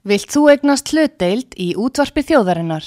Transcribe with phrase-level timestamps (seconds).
[0.00, 2.86] Vilt þú egnast hlutdeild í útvarpi þjóðarinnar?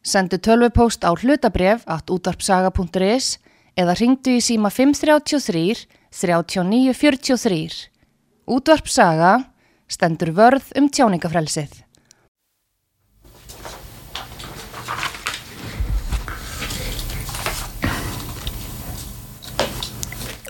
[0.00, 3.36] Sendu tölvupóst á hlutabref at útvarpsaga.is
[3.76, 7.92] eða ringdu í síma 533 3943.
[8.48, 9.34] Útvarpsaga
[9.92, 11.84] stendur vörð um tjáningafrelsið.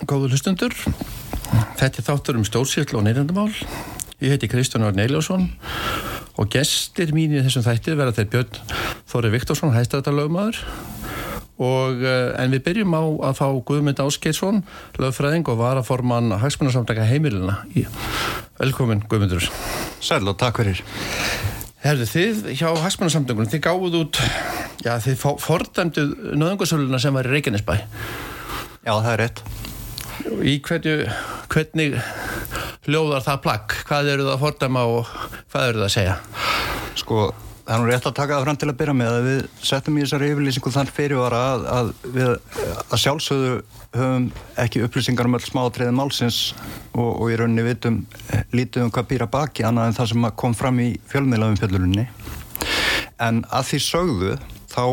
[0.07, 0.71] Góðu hlustundur,
[1.75, 3.51] þetta er þáttur um stjórnsýrl og neyrandamál.
[4.19, 5.45] Ég heiti Kristján Arn Eiljósson
[6.39, 8.57] og gestir mín í þessum þættir verða þeir Björn
[9.07, 10.59] Þóri Viktorsson, hæstættarlögmaður
[11.59, 14.59] og eh, en við byrjum á að fá Guðmund Áskeirsson,
[14.99, 17.61] lögfræðing og varaforman hagsmunarsamtaka heimilina.
[18.59, 19.47] Velkomin Guðmundur.
[20.03, 20.83] Sæl og takk fyrir.
[21.83, 24.19] Herðu þið hjá hagsmunarsamtökunum, þið gáðuð út,
[24.83, 27.75] já þið fordæmduð nöðungarsöluna sem var í Reykjanesbæ.
[28.83, 29.43] Já það er rétt.
[30.43, 30.97] Í hverju,
[31.51, 31.95] hvernig
[32.87, 33.77] hljóðar það plagg?
[33.89, 35.13] Hvað eru það að fordæma og
[35.51, 36.15] hvað eru það að segja?
[36.99, 37.25] Sko,
[37.65, 39.97] það er nú rétt að taka það fram til að byrja með að við settum
[39.97, 42.31] í þessari yfirlýsingu þann fyrirvara að, að við
[42.79, 43.53] að sjálfsögðu
[43.99, 44.27] höfum
[44.63, 46.39] ekki upplýsingar um öll smáatriði málsins
[46.93, 48.03] og, og í rauninni vitum
[48.53, 52.05] lítið um hvað býra baki annað en það sem kom fram í fjölmiðlafum fjöldurunni
[53.19, 54.35] en að því sögðu
[54.69, 54.83] þá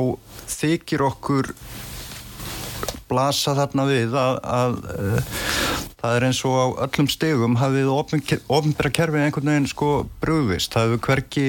[0.56, 1.52] þykir okkur
[3.10, 4.78] blasa þarna við að, að,
[6.00, 9.90] það er eins og á öllum stegum hafið ofinbæra kerfið einhvern veginn sko
[10.22, 11.46] brúðvist, það hefur hverki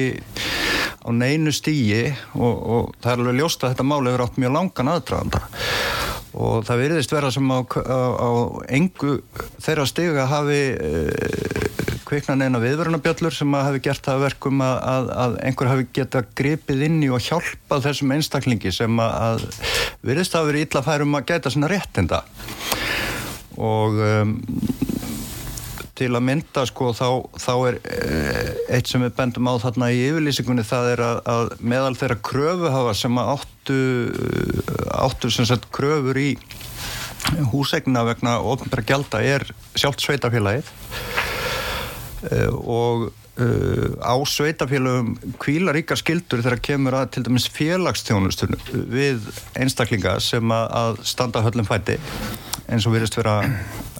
[1.04, 4.54] á neinu stígi og, og það er alveg ljóst að þetta máli hefur átt mjög
[4.56, 5.42] langan aðdraganda.
[6.38, 8.30] Og það veriðist vera sem á, á, á
[8.78, 9.14] engu
[9.64, 10.90] þeirra stiga hafi e,
[12.08, 16.84] kviknan eina viðverunabjöllur sem hafi gert það verkum að, að, að einhver hafi geta gripið
[16.88, 19.48] inn í og hjálpað þessum einstaklingi sem að
[20.04, 22.22] veriðist að vera illa færum að geta svona réttinda
[23.58, 24.36] og um,
[25.98, 27.08] til að mynda sko þá,
[27.42, 31.54] þá er eh, eitt sem við bendum á þarna í yfirlýsingunni það er að, að
[31.72, 33.78] meðal þeirra kröfu hafa sem áttu,
[34.94, 36.30] áttu sem sagt kröfur í
[37.50, 40.74] húsegna vegna ofnbæra gælda er sjálft sveitafélagið
[42.30, 50.16] eh, og Uh, á sveitafélagum kvílaríka skildur þegar kemur að til dæmis félagsþjónustunum við einstaklinga
[50.18, 52.00] sem að standa höllum fæti
[52.68, 53.40] eins og virðist vera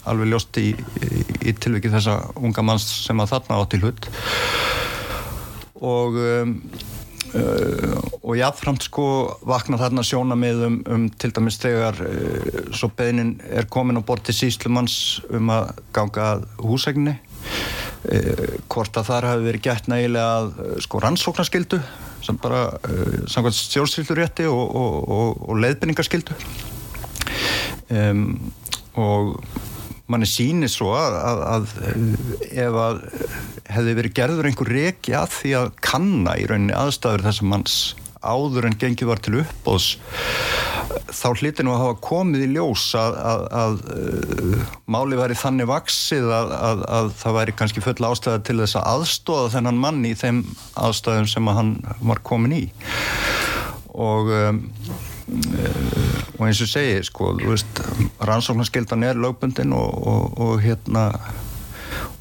[0.09, 4.09] alveg ljóst í, í, í tilvikið þessa unga manns sem að þarna átt í hlut.
[5.79, 6.55] Og um,
[7.33, 9.09] uh, og jáfnframt sko
[9.49, 14.03] vakna þarna sjóna með um, um til dæmis þegar uh, svo beinin er komin á
[14.03, 17.19] borti síslumanns um að ganga húsegni
[18.07, 21.81] Eh, hvort að þar hafi verið gætt nægilega að eh, sko rannsóknarskildu
[22.23, 26.35] sem bara uh, samkvæmt stjórnstýrlurétti og, og, og, og leiðbynningarskildu
[27.95, 28.25] um,
[28.99, 29.39] og
[30.09, 31.65] manni sýnir svo að, að, að
[32.49, 33.01] ef að
[33.69, 37.79] hefði verið gerður einhver reki að því að kanna í rauninni aðstæður þessum manns
[38.19, 39.93] áður en gengið var til uppbóðs
[41.15, 45.37] þá hliti nú að hafa komið í ljós að, að, að, að uh, máli væri
[45.39, 50.15] þannig vaksið að það væri kannski full ástæða til þess að aðstóða þennan mann í
[50.19, 50.43] þeim
[50.79, 52.65] aðstæðum sem hann var komin í.
[53.99, 54.63] Og um,
[56.39, 57.35] og eins og segi sko,
[58.25, 61.11] rannsóknarskildan er lögbundin og, og, og hérna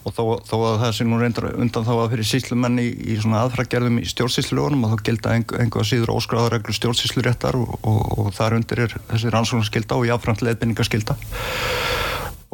[0.08, 3.18] og þó, þó að það sé nú reyndar undan þá að fyrir síslumenni í, í
[3.20, 8.86] svona aðfragerðum í stjórnsísluunum og þá gilda einhvað síður óskráðareglu stjórnsísluréttar og, og, þar undir
[8.86, 11.18] er þessi rannsóknarskilda og jáfnframt leðbynningarskilda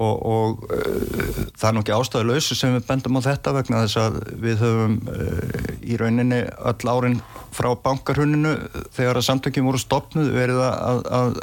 [0.02, 4.02] og, og uh, það er nokkið ástæðu lausu sem við bendum á þetta vegna þess
[4.02, 7.20] að við höfum uh, í rauninni öll árin
[7.56, 8.53] frá bankarhuninu
[8.96, 11.40] þegar að samtökjum voru stopnuð verið að, að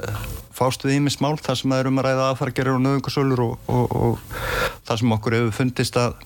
[0.60, 3.70] fást við ímis mál þar sem það eru um að ræða aðfargerir og nöðungasölur og,
[3.72, 6.18] og, og það sem okkur hefur fundist að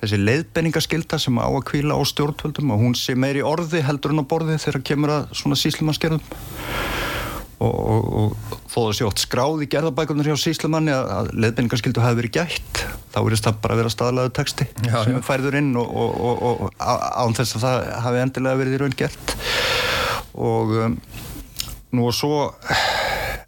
[0.00, 4.24] þessi leiðbenningaskilda sem á að kvíla á stjórnvöldum og hún sé meiri orði heldur en
[4.24, 6.24] á borði þegar kemur að svona síslumannsgerðum
[7.60, 12.20] og, og þó það sé ótt skráð í gerðabækunar hjá síslumanni að, að leiðbenningaskildu hafi
[12.22, 12.82] verið gætt
[13.12, 15.22] þá verist það bara að vera staðlaðu texti já, sem já.
[15.26, 19.34] færður inn og án þess að það hafi endilega verið í raun gert
[20.40, 20.96] og um,
[21.96, 22.50] nú og svo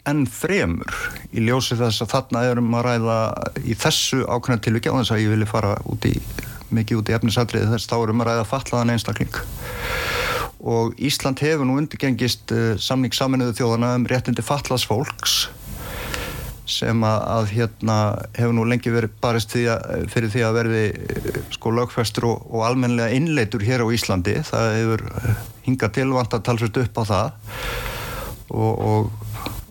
[0.09, 0.93] enn fremur
[1.31, 3.19] í ljósi þess að þarna erum að ræða
[3.62, 6.17] í þessu ákveðna tilviki á þess að ég vilja fara út í,
[6.75, 10.42] mikið út í efnisadriði þess þá erum að ræða fallaðan einstakling og
[11.03, 15.41] Ísland hefur nú undirgengist uh, samning saminuðu þjóðana um réttindi fallaðs fólks
[16.73, 17.97] sem að, að hérna
[18.37, 22.44] hefur nú lengi verið barist því að, fyrir því að verði eh, sko lögfestur og,
[22.53, 24.37] og almenlega innleitur hér á Íslandi.
[24.47, 27.35] Það hefur eh, hingað tilvand að talsast upp á það.
[28.53, 29.11] Og, og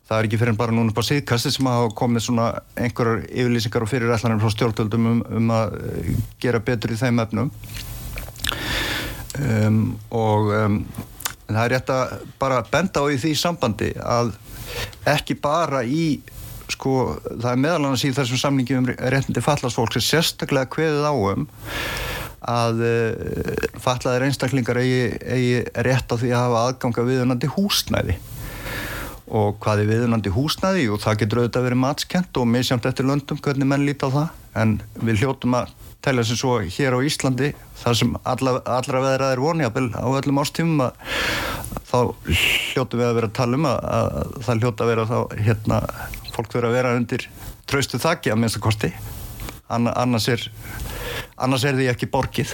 [0.09, 3.85] það er ekki fyrir en bara núna bara síðkasti sem hafa komið svona einhverjar yfirlýsingar
[3.85, 5.77] og fyrirætlanir frá stjórnvöldum um, um að
[6.43, 7.53] gera betur í þeim efnum
[9.39, 9.81] um,
[10.11, 10.77] og um,
[11.47, 14.33] það er rétt að bara benda á því sambandi að
[15.11, 16.21] ekki bara í
[16.71, 21.47] sko, það er meðal annars í þessum samningi um réttindi fallasfólk sem sérstaklega kveðið áum
[22.41, 28.17] að uh, fallaðir einstaklingar eigi, eigi rétt á því að hafa aðganga viðunandi húsnæði.
[29.31, 30.87] Og hvað er viðunandi húsnæði?
[30.91, 34.40] Og það getur auðvitað verið matskent og misjamt eftir löndum hvernig menn líti á það
[34.57, 35.71] en við hljóttum að
[36.01, 37.51] telja sem svo hér á Íslandi
[37.81, 40.97] þar sem alla, allra veðrað er vonið á öllum ástífum að
[41.91, 41.99] þá
[42.73, 45.17] hljóttum við að vera að tala um að, að það hljóta að vera þá
[45.47, 45.81] hérna
[46.31, 47.27] fólk verið að vera undir
[47.69, 48.93] traustu þakki að minnst að kosti
[49.71, 50.47] annars er
[51.41, 52.53] annars er því ekki borgið.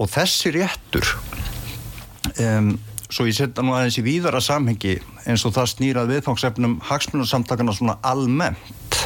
[0.00, 1.06] Og þessi réttur
[2.42, 2.74] um,
[3.10, 4.98] svo ég setja nú aðeins í víðara samhengi
[5.28, 8.98] eins og það snýrað viðfangsefnum hagsmunarsamtakana svona almennt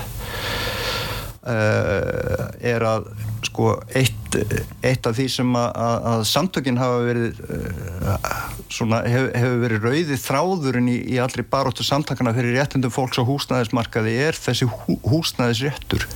[1.45, 3.09] uh, er að
[3.45, 4.37] sko eitt,
[4.85, 8.29] eitt af því sem að, að, að samtökinn hafa verið uh,
[8.73, 13.29] svona hef, hefur verið rauði þráðurinn í, í allri baróttu samtakana fyrir réttindum fólks á
[13.29, 16.09] húsnæðismarkaði er þessi hú, húsnæðisréttur.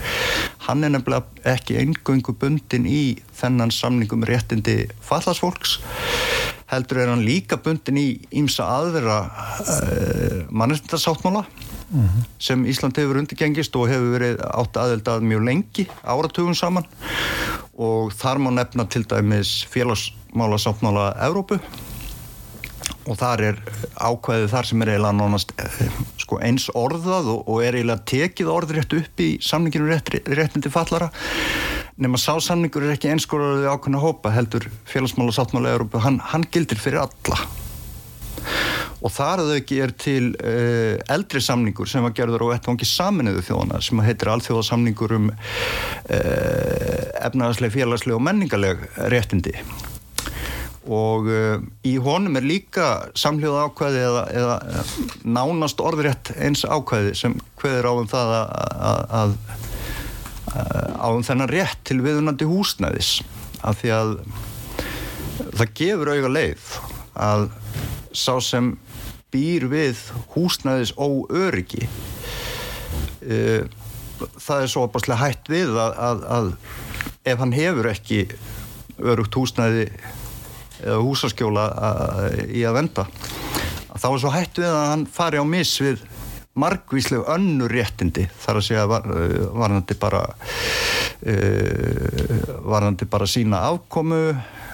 [0.67, 3.03] Hann er nefnilega ekki eingöngu bundin í
[3.39, 5.79] þennan samningum réttindi fallasfólks
[6.69, 11.47] heldur er hann líka bundin í ímsa aðvera uh, mannreitindarsáttmála
[11.91, 12.25] mm -hmm.
[12.39, 16.87] sem Ísland hefur undirgengist og hefur verið átt aðeldað mjög lengi áratugum saman.
[17.79, 21.59] Og þar má nefna til dæmis félagsmála sáttmála Evrópu.
[23.07, 23.57] Og þar er
[23.97, 25.53] ákvæðið þar sem er eiginlega nánast
[26.19, 29.89] sko, eins orðað og, og er eiginlega tekið orðrétt upp í samninginu
[30.27, 31.11] réttindi fallara
[31.99, 37.03] nema sásamningur er ekki einskóraðið ákveðna hópa heldur félagsmála sáttmála Európa, hann, hann gildir fyrir
[37.03, 37.68] alla
[38.99, 42.89] og þar að þau ekki er til uh, eldri samningur sem var gerður á ettvangi
[42.89, 45.37] saminuðu þjóðana sem heitir alþjóðasamningur um uh,
[47.29, 48.83] efnaðarsleg, félagsleg og menningarleg
[49.13, 49.55] réttindi.
[50.89, 52.89] Og uh, í honum er líka
[53.19, 54.59] samljóða ákvæði eða, eða
[55.29, 58.47] nánast orðrétt eins ákvæði sem hveður á um það að,
[58.89, 59.39] að, að
[60.99, 63.19] á um þennan rétt til viðunandi húsnæðis.
[63.67, 64.15] Af því að
[65.59, 66.69] það gefur auga leið
[67.19, 67.49] að
[68.13, 68.75] sá sem
[69.33, 70.01] býr við
[70.35, 73.65] húsnæðis óöryggi uh,
[74.39, 76.53] það er svo opaslega hætt við að, að, að
[77.29, 78.23] ef hann hefur ekki
[78.99, 79.89] örugt húsnæði
[80.79, 81.65] eða húsaskjóla
[82.55, 83.05] í að venda
[83.99, 86.03] þá er svo hætt við að hann fari á mis við
[86.59, 89.07] margvísleg önnur réttindi þar að segja var,
[89.55, 90.39] varðandi bara uh,
[92.67, 94.23] varðandi bara sína afkomu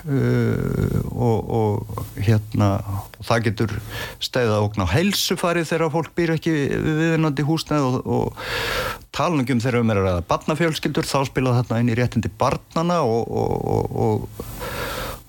[0.04, 2.70] uh, og, og hérna
[3.18, 3.74] og það getur
[4.22, 6.54] stæða okn á helsufari þegar fólk býr ekki
[6.84, 11.98] viðinandi húsnæð og, og talningum þegar um er að barnafjölskyldur þá spila þarna inn í
[11.98, 13.30] réttindi barnana og,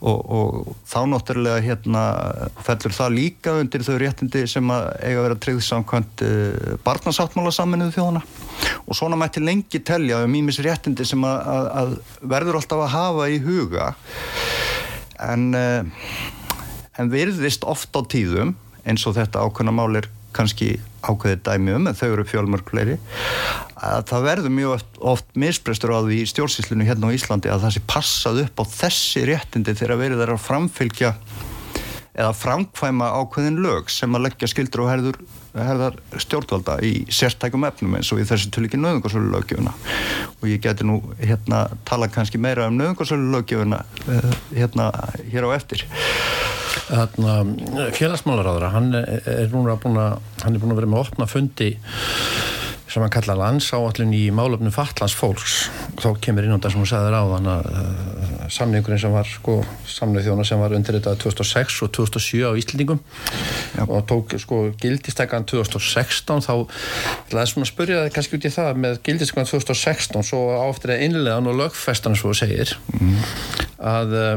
[0.05, 2.01] og Og, þá náttúrulega hérna
[2.65, 7.53] fellur það líka undir þau réttindi sem að eiga að vera tryggð samkvæmt uh, barnasáttmála
[7.55, 8.21] saminuðu þjóðana
[8.85, 11.95] og svona mætti lengi telja um ímis réttindi sem að, að, að
[12.35, 13.87] verður alltaf að hafa í huga.
[15.25, 16.19] En, uh,
[17.01, 18.53] en virðist oft á tíðum
[18.85, 20.75] eins og þetta ákveðna mál er kannski
[21.05, 22.97] ákveðið dæmi um en þau eru fjölmörgleiri
[23.85, 27.65] að það verður mjög oft, oft misbrestur á því í stjórnsýslinu hérna á Íslandi að
[27.65, 31.11] það sé passað upp á þessi réttindi þegar verið þeirra að framfylgja
[32.15, 35.19] eða framkvæma ákveðin lög sem að leggja skildur og herður,
[35.55, 39.73] herðar stjórnvalda í sérstækum efnum eins og í þessi til ekki nöðungarsölu lögjöfuna
[40.39, 44.89] og ég geti nú hérna tala kannski meira um nöðungarsölu lögjöfuna eh, hérna
[45.31, 45.85] hér á eftir.
[47.95, 51.71] Félagsmálaráðara hann er núna búin að hann er búin að vera með að opna fundi
[52.91, 55.65] sem hann kalla landsáallin í málöfnum fatlans fólks.
[55.99, 57.71] Þá kemur inn á það sem hún sagði ráðan að
[58.53, 59.57] samningurinn sem var sko,
[59.89, 63.01] samnið þjóna sem var undir þetta 2006 og 2007 á Íslandingum
[63.85, 66.53] og tók sko gildistekkan 2016 þá
[67.35, 71.05] laði svona að spurja það kannski út í það með gildistekkan 2016 svo áftir að
[71.07, 73.17] innlega og lögfestan svo segir mm.
[73.93, 74.35] að uh,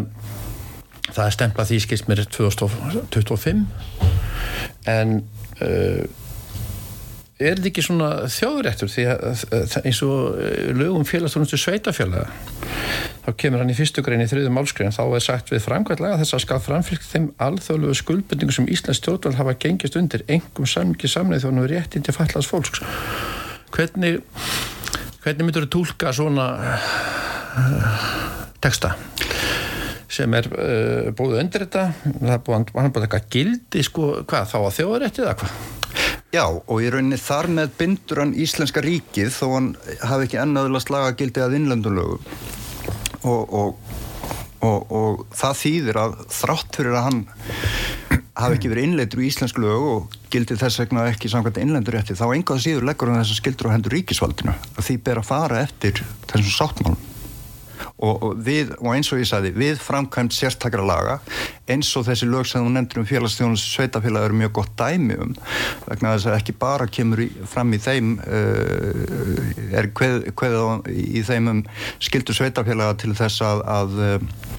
[1.11, 3.67] það er stemplað því skist mér 2025
[4.89, 5.21] en
[5.63, 6.03] uh,
[7.39, 9.43] er þetta ekki svona þjóðrættur því að
[9.87, 10.41] eins og
[10.75, 12.27] lögum félagstónustu sveitafélaga
[13.23, 16.35] þá kemur hann í fyrstu grein í þriðu málskriðan þá er sagt við framkvæmlega þess
[16.35, 21.45] að skall framfylg þeim alþjóðlegu skuldbundingu sem Íslands stjórnvald hafa gengist undir engum samvikið samleið
[21.45, 22.83] þjóðan og réttin til fallast fólks.
[23.75, 24.23] Hvernig
[25.23, 28.07] hvernig myndur þú tólka svona uh,
[28.65, 28.95] texta
[30.09, 31.91] sem er uh, búið undir þetta?
[32.07, 35.78] Það er búið, búið eitthvað gildi sko, hvað, þá að þjóðarétti eða hvað?
[36.29, 39.69] Já, og í rauninni þar með bindur hann Íslenska ríkið þó hann
[40.05, 42.21] hafi ekki ennaðurlega slaga gildi að innlendunlögum
[43.25, 43.97] og, og
[44.65, 47.21] og, og það þýðir að þrátt fyrir að hann
[48.39, 52.19] hafi ekki verið innleitur í íslensku lög og gildi þess vegna ekki samkvæmt innleitur rétti
[52.19, 54.55] þá einhvað síður leggur hann þessar skildur á hendur ríkisvaldinu.
[54.77, 57.08] Að því ber að fara eftir þessum sáttmálum
[57.97, 61.19] og, og, við, og eins og ég sagði, við framkvæmt sérstakra laga
[61.69, 65.35] eins og þessi lög sem þú nefndir um félagsstjónus sveitafélag eru mjög gott dæmi um
[65.87, 71.25] vegna þess að ekki bara kemur í, fram í þeim uh, er hvað, hvað í
[71.27, 71.65] þeim um
[72.03, 74.58] skildu sveitafélaga til þess að, að uh,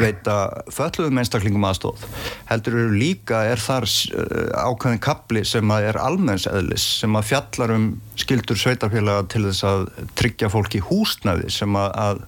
[0.00, 0.36] veita
[0.74, 2.02] fölluðum einstaklingum aðstóð
[2.48, 7.74] heldur eru líka er þar uh, ákveðin kapli sem að er almennseðlis sem að fjallar
[7.76, 9.84] um skildur sveitarfélaga til þess að
[10.18, 12.24] tryggja fólki húsnaði sem að, að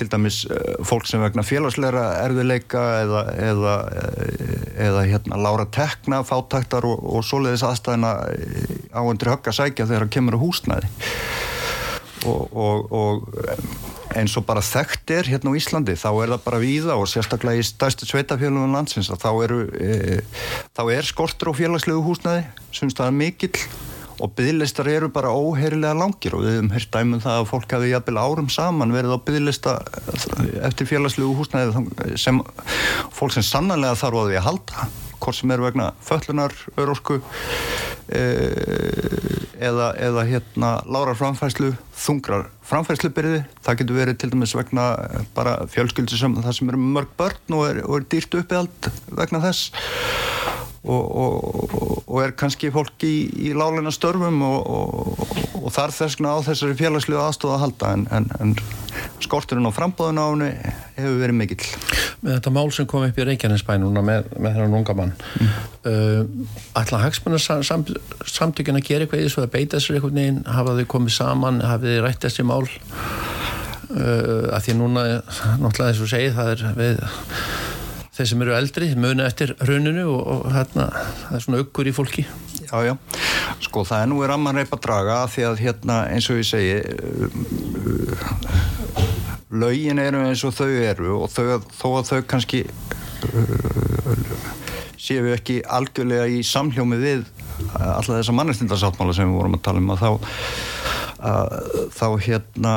[0.00, 3.76] til dæmis uh, fólk sem vegna félagsleira erfiðleika eða, eða,
[4.88, 8.16] eða hérna lára tekna, fátaktar og, og svoleiðis aðstæðina
[8.90, 10.92] á undir högg að sækja þegar það kemur á húsnaði
[12.26, 16.62] og, og, og eins og bara þekkt er hérna á Íslandi þá er það bara
[16.62, 20.20] víða og sérstaklega í stærstu sveitafélagum landsins þá, eru, e,
[20.74, 23.64] þá er skortur á félagslegu húsnaði sem það er mikill
[24.20, 27.92] og bygglistar eru bara óheirilega langir og við hefum hört dæmum það að fólk hafi
[27.92, 29.76] jafnvel árum saman verið á bygglista
[30.68, 32.42] eftir félagslegu húsnaði sem
[33.16, 34.90] fólk sem sannanlega þarf á því að halda
[35.20, 37.20] hvort sem er vegna föllunar, örorku
[38.08, 38.22] e,
[39.60, 44.86] eða, eða hérna lára framfæslu, þungrar framfæslubyrði, það getur verið til dæmis vegna
[45.36, 48.90] bara fjölskyldi sem það sem eru mörg börn og er, og er dýrt uppið allt
[49.20, 49.70] vegna þess
[50.80, 53.14] og, og, og er kannski fólk í,
[53.50, 55.24] í láleina störfum og,
[55.60, 58.54] og þarf þessna á þessari félagslegu aðstofa að halda en, en, en
[59.20, 60.50] skorturinn á frambóðun á henni
[60.96, 61.68] hefur verið mikill.
[62.24, 65.52] Með þetta mál sem kom upp í Reykjanesbænuna með, með þennan unga mann mm.
[65.90, 67.84] uh, ætla hagsmennar sam,
[68.24, 71.60] samtökjana að gera eitthvað í þessu að beita sér eitthvað neginn, hafa þau komið saman
[71.64, 75.04] hafið þau rætt þessi mál uh, að því núna
[75.60, 77.04] náttúrulega þess að segja það er við
[78.16, 80.88] þeir sem eru eldri, muna eftir rauninu og, og hérna,
[81.24, 82.26] það er svona aukkur í fólki.
[82.70, 82.94] Já, já,
[83.64, 86.46] sko það er nú er að mann reypa draga því að hérna eins og ég
[86.46, 86.76] segi
[89.50, 92.60] lögin eru eins og þau eru og þau, þó að þau kannski
[95.00, 97.24] séu ekki algjörlega í samhljómi við
[97.74, 100.10] alla þessa mannestindarsáttmála sem við vorum að tala um að þá
[101.30, 101.58] að,
[101.98, 102.76] þá hérna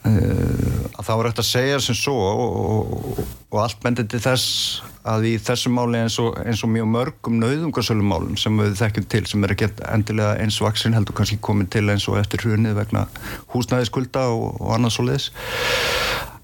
[0.00, 0.69] Uh,
[1.00, 4.80] að þá er eftir að segja sem svo og, og, og allt bendir til þess
[5.10, 9.06] að í þessu máli eins og, eins og mjög mörgum nauðungarsölum málum sem við þekkjum
[9.14, 12.76] til sem er ekki endilega eins vaksin heldur kannski komin til eins og eftir hrunið
[12.82, 13.06] vegna
[13.54, 15.30] húsnæðiskulda og annars og liðs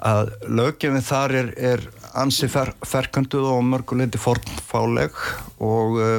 [0.06, 1.86] að lögjefin þar er, er
[2.16, 5.16] ansi fer, ferkanduð og mörguleiti fornfáleg
[5.60, 6.18] og uh,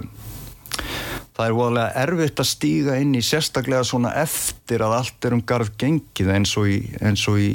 [1.38, 5.46] það er voðalega erfitt að stíga inn í sérstaklega svona eftir að allt er um
[5.46, 7.52] garð gengið eins og í, eins og í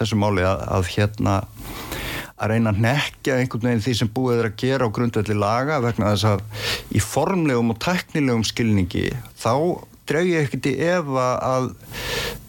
[0.00, 1.36] þessu máli að, að hérna
[2.40, 5.80] að reyna að nekja einhvern veginn því sem búið er að gera á grundvelli laga
[5.84, 6.44] vegna þess að
[6.96, 9.52] í formlegum og teknilegum skilningi þá
[10.08, 11.70] dreg ég ekkert í efa að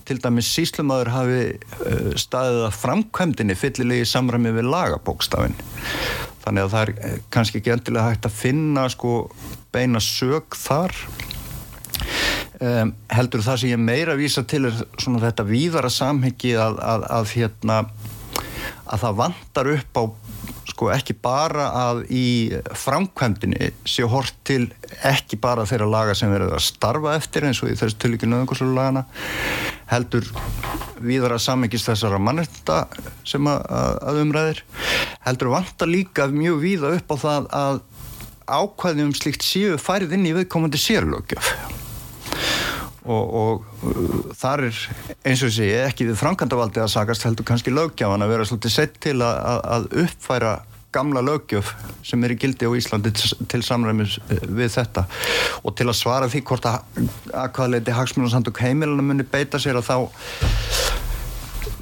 [0.07, 5.59] til dæmis síslumöður hafi uh, staðið að framkvæmdini fyllilegi samræmi við lagabókstafin
[6.41, 9.11] þannig að það er eh, kannski ekki endilega hægt að finna sko
[9.75, 10.95] beina sög þar
[12.61, 17.07] um, heldur það sem ég meira vísa til er svona þetta víðara samhengi að, að,
[17.19, 17.83] að hérna
[18.91, 20.03] að það vantar upp á
[20.71, 22.25] sko ekki bara að í
[22.77, 24.69] framkvæmdini sé hort til
[25.07, 28.69] ekki bara þeirra laga sem verður að starfa eftir eins og í þessu tilíkinu öðungarslu
[28.75, 29.03] lagana
[29.91, 30.27] heldur
[31.01, 32.85] viðra samengist þessara mannetta
[33.27, 33.65] sem að,
[34.05, 34.63] að umræðir
[35.25, 37.81] heldur vantar líka mjög víða upp á það að
[38.51, 41.53] ákvæðum slíkt séu færið inn í viðkomandi sérlögjöf
[43.11, 44.81] og, og uh, þar er
[45.27, 48.99] eins og sé ekki við frangandavaldi að sagast heldur kannski löggjafan að vera svolítið sett
[49.03, 50.53] til að, að uppfæra
[50.91, 51.71] gamla lögjöf
[52.03, 55.05] sem er í gildi á Íslandi til samræmis uh, við þetta.
[55.63, 56.81] Og til að svara því hvort að
[57.31, 59.97] að hvaða leiti hagsmunarsamtök heimilana muni beita sér að þá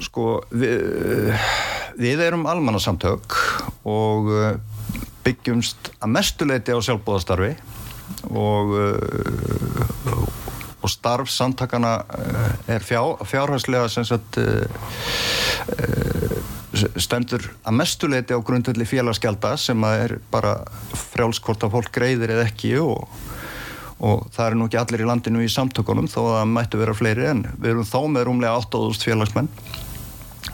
[0.00, 1.34] sko við,
[2.00, 3.36] við erum almannasamtök
[3.88, 4.54] og uh,
[5.26, 7.52] byggjumst að mestuleiti á sjálfbóðastarfi
[8.30, 8.72] og
[10.90, 14.66] og starf samtakana eh, er fjár, fjárhæslega sagt, eh,
[15.78, 16.38] eh,
[16.96, 20.56] stendur að mestuleiti á grundvelli félagsgelda sem er bara
[20.94, 23.08] frjálskort að fólk greiðir eða ekki og,
[24.00, 26.96] og það er nú ekki allir í landinu í samtökunum þó að það mættu vera
[26.96, 29.50] fleiri en við erum þó með rúmlega 8.000 félagsmenn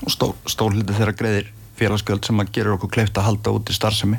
[0.02, 3.74] og stól, stólhildi þeirra greiðir félagsgjöld sem að gera okkur kleift að halda út í
[3.76, 4.16] starfsemi.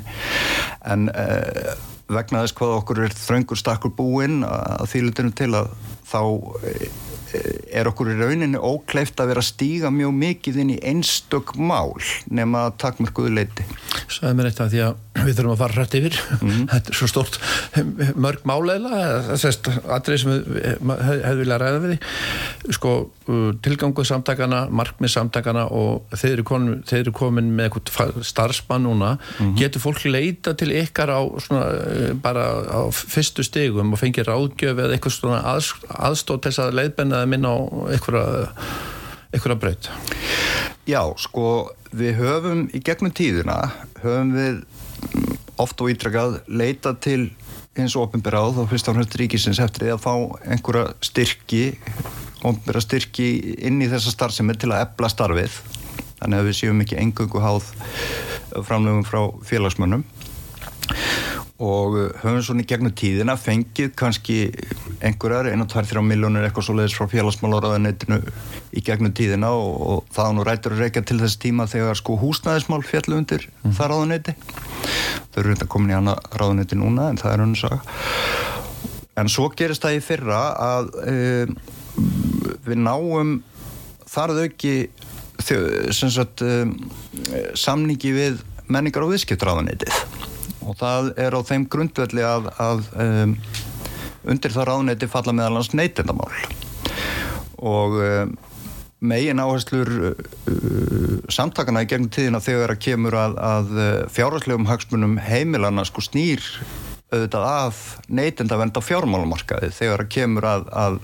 [0.86, 1.72] En uh,
[2.08, 5.72] vegna þess hvað okkur er þröngur stakkur búinn að þýlutinu til að
[6.08, 6.22] þá
[7.72, 11.92] er okkur í rauninni ókleift að vera að stíga mjög mikið inn í einstök mál
[12.32, 13.66] nema að takmörkuðu leiti.
[14.08, 16.66] Það er mér eitt af því að við þurfum að fara hrætt yfir mm -hmm.
[16.72, 17.38] þetta er svo stort
[18.16, 19.02] mörg máleila
[19.34, 22.94] aðrið sem hefur hef viljað ræða við því sko
[23.64, 29.10] tilganguð samtakana markmið samtakana og þeir eru komin, þeir eru komin með eitthvað starfsmann núna
[29.16, 29.56] mm -hmm.
[29.58, 34.78] getur fólk leita til ykkar á svona, eh, bara á fyrstu stegum og fengir ráðgjöf
[34.78, 37.58] eða eitthvað svona að, aðstótt þess að leiðbennaði minna á
[39.34, 39.90] eitthvað breytt
[40.88, 43.58] Já, sko við höfum í gegnum tíðina
[44.02, 44.62] höfum við
[45.58, 47.30] oft og ítrakað leita til
[47.78, 50.14] eins og ofinberáð og fyrst á hlust ríkisins eftir að fá
[50.48, 51.64] einhverja styrki
[52.42, 53.28] ofinbera styrki
[53.66, 55.54] inn í þessa starfsemi til að ebla starfið.
[56.18, 57.68] Þannig að við séum ekki engungu háð
[58.66, 60.04] framlegum frá félagsmönnum
[61.58, 64.36] og höfum svona í gegnum tíðina fengið kannski
[65.02, 68.20] einhverjar, 1-2-3 miljónir eitthvað svo leiðis frá félagsmálaráðanetinu
[68.78, 72.14] í gegnum tíðina og, og það nú rætur að reyka til þess tíma þegar sko
[72.20, 73.74] húsnæðismál fjallu undir mm.
[73.74, 77.80] það ráðaneti þau eru reynda komin í hana ráðaneti núna en það er að saga.
[79.18, 81.16] En svo gerist það í fyrra að e,
[82.68, 83.40] við náum
[84.06, 84.76] þarð auki
[85.42, 88.38] sagt, e, samningi við
[88.70, 89.98] menningar og viðskiptráðanetið
[90.68, 93.34] og það er á þeim grundvelli að, að um,
[94.28, 96.32] undir það ráðneiti falla meðalans neytendamál.
[97.58, 98.34] Og um,
[99.00, 100.12] megin áherslur uh,
[101.32, 106.44] samtakana í gegnum tíðina þegar að kemur að, að uh, fjárherslegum hagsmunum heimilana sko snýr
[107.08, 107.82] auðvitað af
[108.12, 110.98] neytendavend á fjármálumarkaði þegar að kemur að, að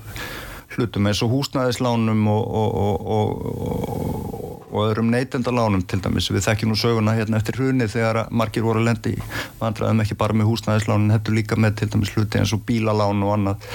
[0.75, 4.43] hlutum eins og húsnæðislánum og, og, og,
[4.75, 6.29] og öðrum neytendalánum til dæmis.
[6.35, 9.27] Við þekkjum nú söguna hérna eftir hrunni þegar margir voru að lendi í
[9.63, 13.37] vandraðum ekki bara með húsnæðislánin, þetta líka með til dæmis hluti eins og bílalán og
[13.39, 13.69] annað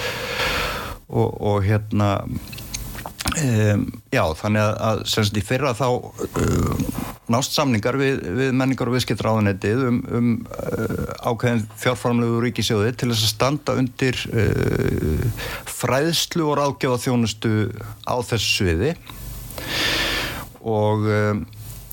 [1.10, 2.10] og hérna
[3.38, 6.80] Um, já, þannig að, að semst í fyrra þá um,
[7.30, 13.28] nást samningar við, við menningar og viðskiptráðunetið um, um uh, ákveðin fjárframlegu ríkisjóði til þess
[13.28, 17.52] að standa undir uh, fræðslu og ráðgjáða þjónustu
[18.08, 18.94] á þessu sviði
[20.60, 21.44] og um,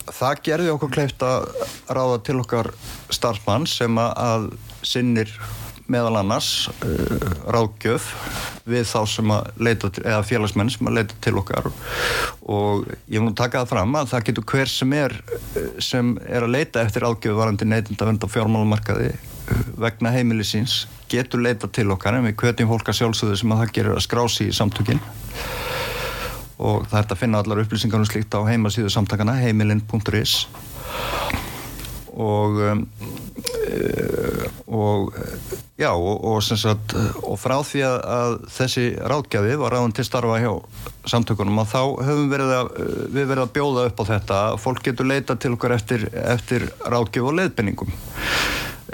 [0.07, 1.47] það gerði okkur kleift að
[1.91, 2.71] ráða til okkar
[3.13, 4.51] starfmann sem að
[4.85, 5.31] sinnir
[5.91, 8.09] meðal annars uh, ráðgjöf
[8.67, 11.69] við þá sem að leita til, eða félagsmenn sem að leita til okkar.
[12.43, 16.43] Og ég mun taka það fram að það getur hver sem er uh, sem er
[16.43, 22.19] að leita eftir ráðgjöf varandi neytinda venda fjármálumarkaði uh, vegna heimilisins getur leita til okkar.
[22.19, 25.03] En við kvetjum fólk að sjálfsögðu sem að það gerir að skrási í samtökinn
[26.57, 30.39] og það er að finna allar upplýsingar um slíkt á heimasíðu samtakana heimilin.is
[32.17, 32.87] og um,
[34.67, 35.13] og
[35.77, 40.51] já og, og, sagt, og frá því að, þessi ráðgjafi var ráðan til starfa hjá
[41.07, 42.71] samtökunum að þá höfum verið að,
[43.13, 47.29] við verið að bjóða upp á þetta fólk getur leita til okkar eftir, eftir ráðgjöf
[47.29, 47.93] og leiðbenningum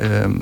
[0.03, 0.37] um,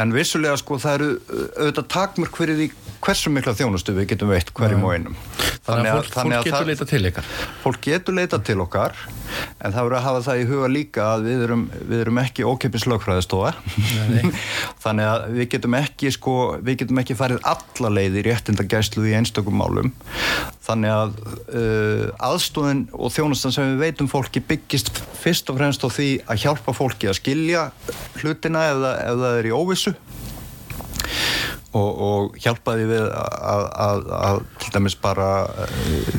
[0.00, 1.10] en vissulega sko það eru
[1.56, 5.16] auðvitað takmörk fyrir því hversu mikla þjónustu við getum veitt hverjum og einum.
[5.64, 7.30] Þannig að, þannig að fólk getur leita til ykkar.
[7.62, 8.96] Fólk getur leita til okkar
[9.60, 12.46] en það verður að hafa það í huga líka að við erum, við erum ekki
[12.48, 13.52] ókeppis lögfræðistofa.
[14.84, 19.16] Þannig að við getum ekki sko, við getum ekki farið alla leið í réttindagæslu í
[19.20, 19.92] einstökum málum.
[20.66, 25.88] Þannig að uh, aðstóðin og þjónustan sem við veitum fólki byggist fyrst og fremst á
[25.88, 27.68] því að hjálpa fólki að skilja
[28.20, 29.94] hlutina ef það er í óvissu
[31.76, 35.30] og, og hjálpaði við að, til dæmis bara
[35.64, 36.14] eh,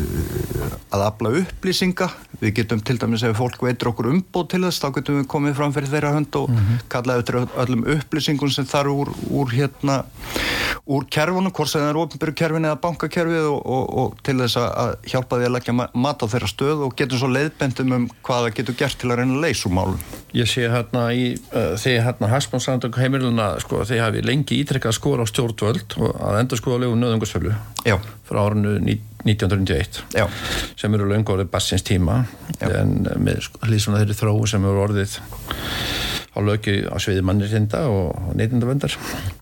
[0.94, 2.08] að afla upplýsinga
[2.42, 5.58] við getum til dæmis ef fólk veitur okkur umbóð til þess þá getum við komið
[5.60, 6.84] fram fyrir þeirra hönd og mm -hmm.
[6.90, 10.04] kallaði eftir öllum upplýsingum sem þar úr, úr hérna
[10.86, 14.96] úr kerfunum, hvort sem það er ofinbyrjukerfin eða bankakerfið og, og, og til þess að
[15.12, 18.56] hjálpa því að leggja mat á þeirra stöð og getum svo leiðbendum um hvað það
[18.60, 20.00] getur gert til að reyna leysumálum
[20.34, 25.22] Ég sé hérna í uh, þegar hérna Harsmannsandök heimiluna sko, þegar hafi lengi ítrekkað skor
[25.22, 27.56] á stjórnvöld og að endur sko að lögum nöðungarsfjölu
[28.32, 28.78] frá árinu
[29.26, 30.28] 1991 Já.
[30.80, 32.24] sem eru löngorðið bassins tíma
[32.58, 32.70] Já.
[32.82, 35.20] en með sko, hlýðsuna þeirri þróu sem eru orðið
[36.32, 38.94] á löki á sviði mannirtinda og neytindavendar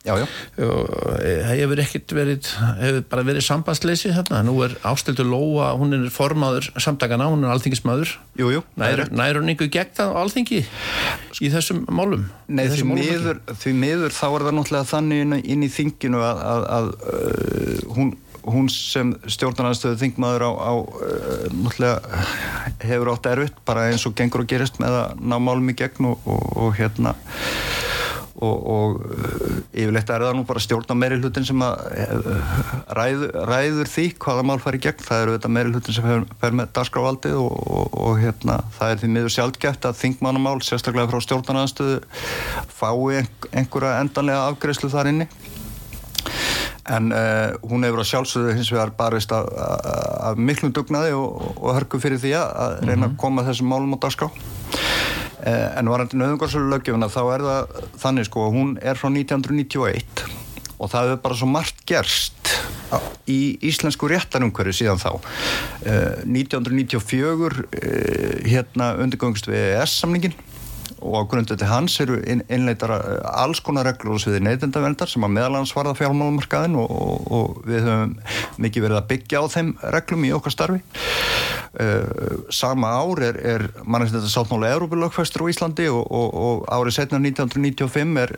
[0.09, 4.41] eh, hefur ekkert verið hefur bara verið sambandsleysi þarna.
[4.47, 8.15] Nú er Ástildur Lóa, hún er formaður samtakana, hún er alþingismadur
[8.81, 12.25] nær, nær hún einhver gegn það á alþingi í þessum málum?
[12.49, 16.67] Nei, því miður, því miður þá er það náttúrulega þannig inn í þinginu að, að,
[16.79, 18.15] að uh, hún
[18.47, 22.09] hún sem stjórnarnarstöðu þingmaður á, á uh,
[22.83, 26.11] hefur átt erfitt bara eins og gengur og gerist með að ná málum í gegn
[26.11, 27.15] og, og, og hérna
[28.39, 32.29] og, og uh, yfirleitt er það nú bara stjórna meiri hlutin sem að
[32.95, 36.57] ræður, ræður því hvaða mál fari gegn, það eru þetta meiri hlutin sem fer, fer
[36.61, 41.27] með dasgráfaldið og, og, og hérna, það er því miður sjálfgeft að þingmannamál, sérstaklega frá
[41.27, 42.01] stjórnarnaðstöðu
[42.79, 45.29] fái einhverja endanlega afgreðslu þar inni
[46.89, 51.77] en uh, hún hefur á sjálfsögðu hins vegar barist af, af miklum dugnaði og, og
[51.77, 53.07] hörku fyrir því að reyna mm -hmm.
[53.11, 54.29] að koma þessum málum á dagskrá.
[55.39, 57.61] Uh, en varandi nöðungarsölu löggefuna þá er það
[57.97, 60.25] þannig sko hún er frá 1991
[60.79, 62.35] og það hefur bara svo margt gerst
[63.29, 65.11] í íslensku réttarumhverju síðan þá.
[65.85, 67.67] Uh, 1994
[68.45, 70.33] hérna undirgöngst við ES-samningin
[70.99, 75.23] og á grundu til hans eru innleitar eh, alls konar reglur og sviðir neytendavendar sem
[75.25, 78.15] að meðalans varða fjármálumarkaðin og, og, og við höfum
[78.59, 80.81] mikið verið að byggja á þeim reglum í okkar starfi.
[81.69, 88.17] Uh, sama ár er, er mannreitnda sáttmála Európa-lögfæstur á Íslandi og, og árið setna 1995
[88.23, 88.33] er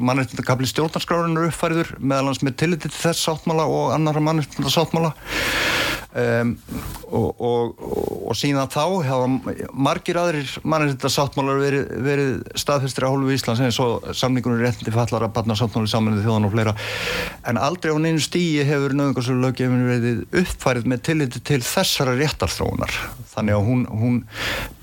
[0.00, 5.12] mannreitnda kapli stjórnarskrárunar uppfæriður meðalans með tilliti til þess sáttmála og annara mannreitnda sáttmála
[6.16, 6.54] um,
[7.10, 9.28] og síðan þá hafa
[9.72, 15.26] margir aðrir mannreitnda sáttmálar verið verið staðfestir á hólfu Íslands eins og samningunum réttindi fallar
[15.26, 16.74] að batna sáttmáli samanlega þjóðan og fleira.
[17.50, 22.96] En aldrei á neinu stíi hefur nöðungarsölu löggefinu verið uppfærið með tilliti til þessara réttarþróunar.
[23.30, 24.16] Þannig að hún, hún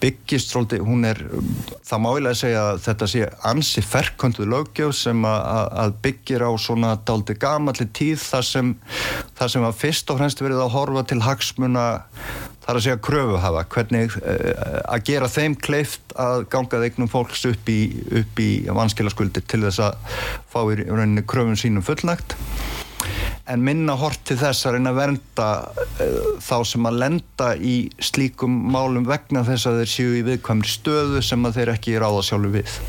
[0.01, 1.21] byggist svolítið, hún er
[1.87, 6.93] það máilega segja að þetta sé ansi ferkönduð löggef sem að, að byggir á svona
[7.07, 8.75] daldi gamalli tíð þar sem,
[9.37, 11.87] þar sem að fyrst og fremst verið að horfa til hagsmuna
[12.67, 17.45] þar að segja kröfu hafa, hvernig uh, að gera þeim kleift að ganga þegnum fólks
[17.47, 17.79] upp í,
[18.43, 20.17] í vanskilaskuldi til þess að
[20.51, 22.35] fá í rauninni kröfun sínum fullnægt.
[23.47, 27.77] En minna hort til þess að reyna að vernda uh, þá sem að lenda í
[28.03, 32.25] slíkum málum vegna þess að þeir séu í viðkvæmri stöðu sem að þeir ekki ráða
[32.27, 32.81] sjálfu við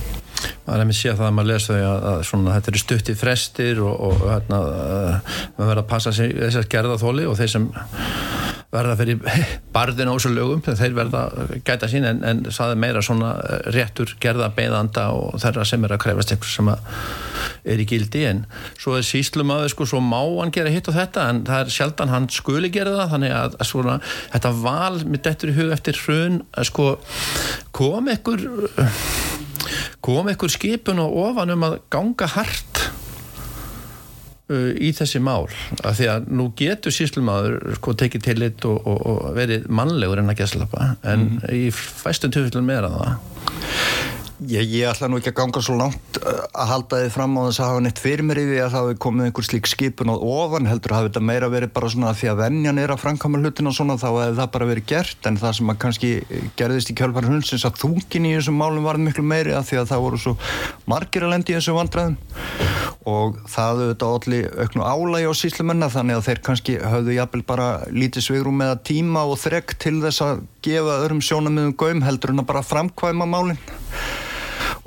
[0.69, 3.17] maður er með síðan það að maður lesa að, að svona, þetta eru stutt í
[3.17, 4.61] frestir og, og hérna,
[5.57, 7.71] maður verður að passa þess að gerða þóli og þeir sem
[8.69, 9.23] verða fyrir
[9.77, 11.23] barðin á þessu lögum þeir verða
[11.65, 15.87] gæta sín en, en það er meira svona eh, réttur gerða beðanda og þeirra sem
[15.89, 16.71] er að krefast eitthvað sem
[17.69, 18.27] er í gildi.
[18.29, 18.45] En
[18.77, 21.75] svo er síslum að sko, svo má hann gera hitt og þetta en það er
[21.79, 23.99] sjaldan hann skuli gera það þannig að, að svona,
[24.37, 26.95] þetta val mitt eftir í hug eftir hrun sko,
[27.73, 28.45] kom ekkur
[30.05, 32.89] kom ekkur skipun og ofan um að ganga hart
[34.49, 35.45] Uh, í þessi mál
[35.85, 40.23] af því að nú getur síslumadur sko tekið til lit og, og, og verið mannlegur
[40.23, 41.43] en að geslapa en mm.
[41.53, 43.11] í fæstum tjóðfylgum meira það
[44.47, 47.43] Ég, ég ætla nú ekki að ganga svo langt uh, að halda þið fram á
[47.49, 50.13] þess að hafa neitt fyrir mér í því að það hefur komið einhver slík skipun
[50.15, 53.01] á ofan heldur hafi þetta meira verið bara svona að því að vennjan er að
[53.03, 55.27] framkama hlutin og svona þá hefði það bara verið gert.
[55.27, 56.11] En það sem að kannski
[56.61, 59.91] gerðist í kjálfar hundsins að þungin í þessum málum var miklu meiri að því að
[59.91, 60.37] það voru svo
[60.95, 62.17] margir að lendi í þessu vandræðum.
[63.09, 67.69] Og það auðvitað allir auknu álægi á síslumennar þannig að þeir kannski höfðu jafnvel bara
[67.91, 72.45] lítið svegrum með tíma og þrekk til þess að gefa öðrum sjónamiðum gaum heldur en
[72.45, 73.63] að bara framkvæma málinn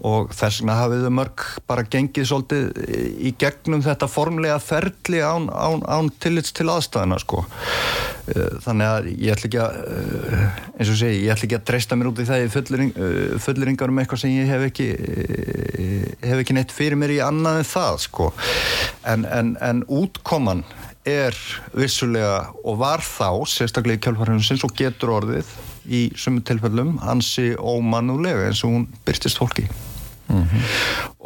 [0.07, 2.79] og þess vegna hafið þau mörg bara gengið svolítið
[3.21, 7.43] í gegnum þetta formlega ferli án, án, án tillits til aðstæðina sko.
[8.31, 11.67] Eh, þannig að ég ætla ekki að eh, eins og segi, ég ætla ekki að
[11.69, 14.89] treysta mér út í það fullering, eh, fulleringar um eitthvað sem ég hef ekki
[16.21, 18.31] hef ekki neitt fyrir mér í annað en það sko.
[19.09, 20.65] En, en, en útkoman
[21.07, 21.37] er
[21.77, 25.53] vissulega og var þá sérstaklega í kjálfarhjónsins og getur orðið
[25.89, 29.65] í sumu tilfellum ansi ómannulega eins og hún byrtist fólki
[30.31, 30.73] mm -hmm.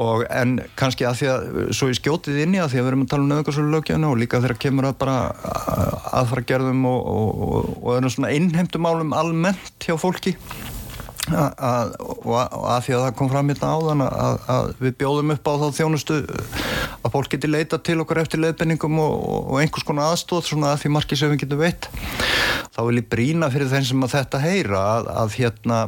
[0.05, 2.91] og en kannski að því að svo ég skjótið inn í að því að við
[2.91, 5.17] erum að tala um nöðungarsölu lögjana og líka þegar kemur að bara
[6.11, 7.29] aðfara gerðum og, og,
[7.83, 10.35] og, og svona innheimtum álum almennt hjá fólki
[11.25, 15.47] Að, og að því að það kom fram hérna áðan að, að við bjóðum upp
[15.49, 16.17] á þá þjónustu
[17.01, 19.15] að fólk geti leita til okkar eftir leiðbenningum og,
[19.49, 21.89] og einhvers konar aðstóð svona að því margir sem við getum veitt
[22.75, 25.79] þá vil ég brína fyrir þeim sem að þetta heyra að, að hérna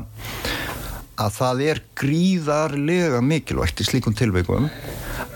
[1.18, 4.68] að það er gríðarlega mikilvægt í slíkum tilveikum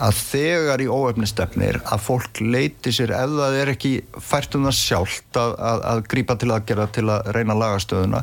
[0.01, 4.77] að þegar í óöfnistefnir að fólk leiti sér ef það er ekki fært um það
[4.77, 8.21] sjálft að, að, að grípa til aðgerða til að reyna lagastöðuna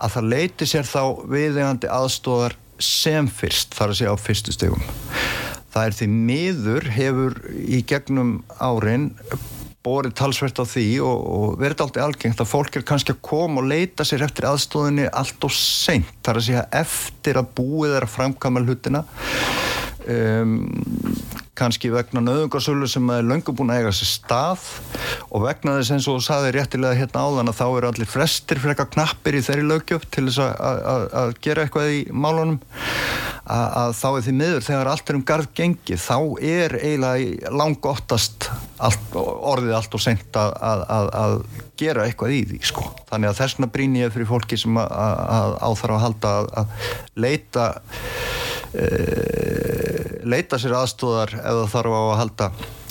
[0.00, 4.84] að það leiti sér þá viðegandi aðstóðar sem fyrst þar að segja á fyrstu stegum
[5.70, 9.10] það er því miður hefur í gegnum árin
[9.84, 13.62] borið talsvert á því og, og verður alltaf algengt að fólk er kannski að koma
[13.62, 16.12] og leita sér eftir aðstóðinni allt og seint.
[16.26, 19.04] Þar að segja eftir að búið er að framkama hlutina
[20.08, 20.56] um,
[21.56, 24.64] kannski vegna nöðungarsölu sem er löngu búin að eiga sér stað.
[25.30, 28.62] Og vegna þess eins og þú saði réttilega hérna áðan að þá eru allir frestir
[28.62, 32.58] frekar knappir í þeirri lögjöf til þess að gera eitthvað í málunum.
[33.50, 38.50] Að þá er því miður þegar allt er um garð gengið þá er eiginlega langottast
[38.86, 41.36] allt, orðið allt og sent að, að, að
[41.80, 42.86] gera eitthvað í því sko.
[43.10, 46.90] þannig að þessna brýn ég fyrir fólki sem að áþara að halda að
[47.20, 47.68] leita
[48.72, 48.88] e,
[50.24, 52.50] leita sér aðstóðar eða þarf á að halda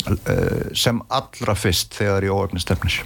[0.10, 0.40] e,
[0.78, 3.02] sem allra fyrst þegar í óöfnistefnis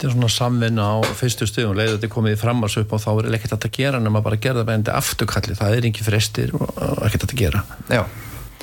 [0.00, 3.10] Þetta er svona samvinna á fyrstu stuðum leiður þetta komið fram að söp og þá
[3.18, 5.56] er ekkert að gera nema bara að gera það beðandi afturkalli.
[5.58, 7.60] Það er ekki frestir og ekkert að gera.
[7.92, 8.00] Já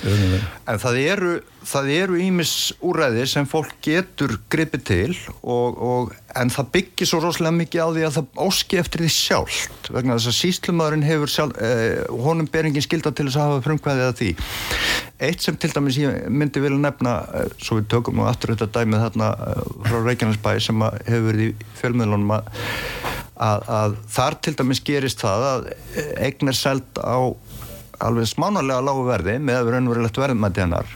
[0.05, 1.29] En það eru,
[1.65, 2.51] það eru ímis
[2.85, 7.89] úræði sem fólk getur gripið til og, og, en það byggir svo rosalega mikið á
[7.95, 12.49] því að það óski eftir því sjálft vegna þess að síslumadurinn hefur sjálf, eh, honum
[12.53, 14.31] ber engin skilda til þess að hafa frumkvæðið að því.
[15.27, 18.69] Eitt sem til dæmis ég myndi vilja nefna, eh, svo við tökum nú aftur þetta
[18.77, 24.85] dæmið þarna eh, frá Reykjanesbæ sem hefur verið í fjölmiðlunum að, að, þar til dæmis
[24.85, 25.71] gerist það að
[26.21, 27.33] eign er seld á
[28.03, 30.91] alveg smánalega lágu verði með að vera önverulegt verðmætti hennar.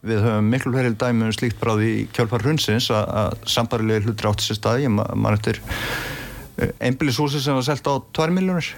[0.00, 4.46] Við höfum miklu verið dæmi um slíkt bráði í kjálfar hundsins að sambarilegi hlutir átti
[4.46, 5.60] sér staði mann eftir
[6.56, 8.72] eh, einbílishúsi sem var selgt á 2 miljónir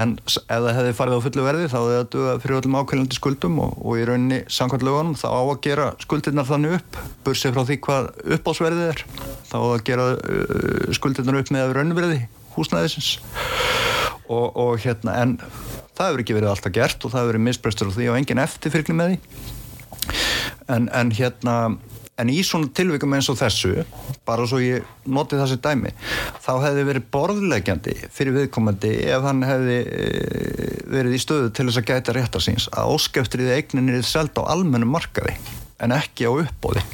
[0.00, 3.58] en ef það hefði farið á fullu verði þá hefði duðað fyrir öllum ákveðlandi skuldum
[3.64, 7.64] og, og í rauninni samkvæmt lögunum þá á að gera skuldirnar þannig upp bursið frá
[7.68, 9.02] því hvað uppásverðið er.
[9.50, 12.20] Þá á að gera uh, skuldirnar upp með raunverði
[12.56, 13.12] húsnæðisins.
[14.30, 15.36] Og, og hérna en
[16.00, 18.44] það hefur ekki verið alltaf gert og það hefur verið misbrestur og því og engin
[18.46, 19.46] eftirfyrkli með því.
[20.70, 21.56] En, en hérna
[22.20, 23.84] en í svona tilvíkum eins og þessu
[24.28, 25.92] bara svo ég noti þessi dæmi
[26.42, 30.10] þá hefði verið borðlegjandi fyrir viðkomandi ef hann hefði e,
[30.90, 34.52] verið í stöðu til þess að gæta réttar síns að óskeftrið eigninir er selda á
[34.52, 35.36] almennum markaði
[35.80, 36.84] en ekki á uppbóði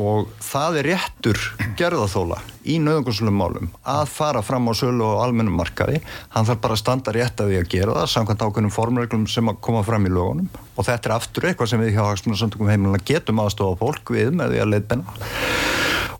[0.00, 1.40] og það er réttur
[1.78, 6.00] gerðaþóla í nöðunguslum málum að fara fram á sölu og almennum markaði.
[6.34, 9.52] Hann þarf bara að standa rétt að því að gera það samkvæmt ákveðnum formreglum sem
[9.52, 10.50] að koma fram í lögunum.
[10.74, 14.56] Og þetta er aftur eitthvað sem við hjá Hagsmunarsamtökum heimilina getum aðstofa fólk við með
[14.56, 15.18] því að leitbenna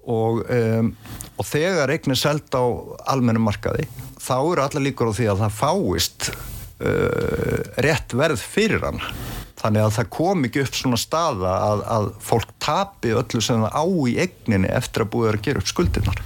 [0.04, 0.90] og, um,
[1.38, 2.66] og þegar eignir selda á
[3.14, 3.86] almennum markaði
[4.20, 9.00] þá eru allar líkur á því að það fáist uh, rétt verð fyrir hann
[9.64, 13.76] þannig að það kom ekki upp svona staða að, að fólk tapi öllu sem það
[13.80, 16.20] á í egninni eftir að búið að gera upp skuldirnar.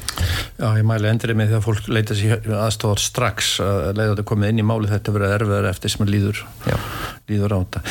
[0.59, 4.27] Já, ég mæli endrið með því að fólk leita sér aðstofar strax að leiða þetta
[4.33, 6.43] komið inn í máli þetta verið erfiðar eftir sem líður,
[7.31, 7.85] líður á þetta.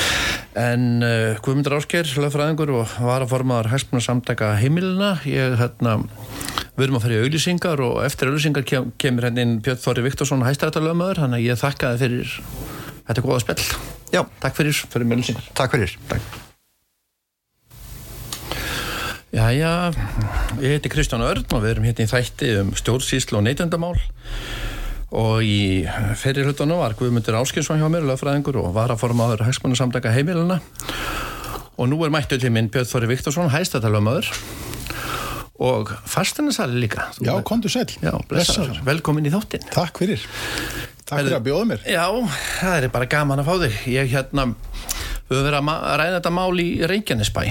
[0.68, 6.00] En uh, Guðmundur Ásker, lögfræðingur og varaformaðar hægspunna samtaka heimilina ég hérna
[6.78, 10.04] við erum að fara í auðlýsingar og eftir auðlýsingar kem, kemur hérna inn Björn Þóri
[10.10, 11.64] Viktorsson hægstæðarlögmaður, hann að ég
[12.02, 12.36] fyrir
[13.08, 15.48] þetta góða spell Já, takk fyrir, fyrir mjölusingar.
[15.58, 15.96] Takk fyrir.
[16.08, 16.44] Takk.
[19.36, 19.92] Jæja,
[20.64, 23.98] ég heiti Kristján Örn og við erum hérna í þætti um stjórnsýslu og neytendamál
[25.12, 25.84] og í
[26.20, 30.62] ferrirhutunum var Guðmundur Áskilsson hjá mér, lögfræðingur og varaformaður hægsmannusamdaka heimilina
[31.78, 34.32] og nú er mættu til minn Björn Þóri Viktorsson, hægstatalögmaður
[35.64, 37.08] og fasteinarsali líka.
[37.24, 37.90] Já, kontur sæl.
[38.02, 38.82] Já, blessaður.
[38.86, 39.66] Velkomin í þáttinn.
[39.74, 40.24] Takk fyrir.
[41.08, 41.86] Takk fyrir að bjóða mér.
[41.90, 42.06] Já,
[42.60, 43.78] það er bara gaman að fá þig.
[43.94, 44.48] Ég hérna,
[45.28, 47.44] við höfum verið að ræða þetta mál í Reykjanesbæ.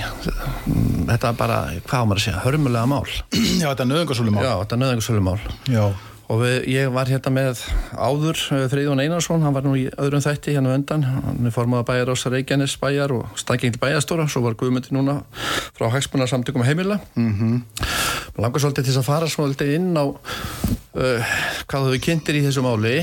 [1.07, 3.07] Þetta er bara, hvað á maður að segja, hörmulega mál.
[3.62, 4.45] Já, þetta er nöðungarsölu mál.
[4.45, 5.40] Já, þetta er nöðungarsölu mál.
[5.73, 5.87] Já.
[6.27, 7.61] Og við, ég var hérna með
[7.95, 8.41] áður
[8.73, 12.09] Freyðun Einarsson, hann var nú í öðrum þætti hérna vendan, hann er formað að bæja
[12.09, 15.21] Rósa Reykjanes bæjar og staðgengli bæjastóra, svo var Guðmundi núna
[15.77, 16.99] frá Hægsmunarsamtökum heimila.
[17.15, 17.87] Mm -hmm.
[18.43, 20.05] Langar svolítið til að fara svolítið inn á
[20.96, 21.35] uh,
[21.70, 22.94] hvað þau kynntir í þessu máli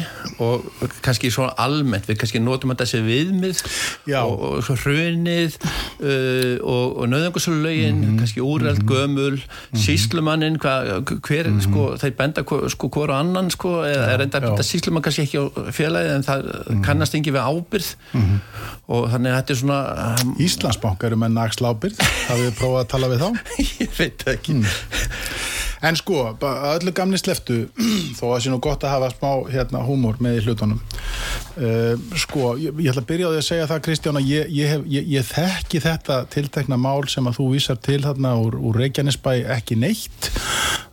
[0.43, 0.65] og
[1.05, 3.61] kannski svona almennt við kannski notum þetta sem viðmið
[4.09, 4.21] Já.
[4.23, 8.19] og, og hrunið uh, og, og nöðungarsölugin mm -hmm.
[8.21, 8.93] kannski úreld, mm -hmm.
[8.93, 9.83] gömul mm -hmm.
[9.85, 11.59] síslumannin, hver mhm.
[11.61, 15.45] sko, þeir benda sko hvora annan sko, eða er enda þetta síslumann kannski ekki á
[15.71, 16.81] félagi en það mhm.
[16.81, 18.37] kannast ekki við ábyrð mhm.
[18.87, 19.79] og þannig að þetta er svona
[20.23, 23.29] um, Íslandsbank eru með nægst ábyrð hafið þið prófað að tala við þá?
[23.81, 24.53] Ég veit ekki.
[25.83, 27.65] En sko, öllu gamni sleftu
[28.17, 30.79] þó að sé nú gott að hafa smá hérna, húmor með í hlutunum.
[31.53, 34.53] Uh, sko, ég, ég ætla að byrja á því að segja það Kristján að ég,
[34.55, 39.33] ég, ég þekki þetta tiltekna mál sem að þú vísar til þarna úr, úr Reykjanesbæ
[39.57, 40.31] ekki neitt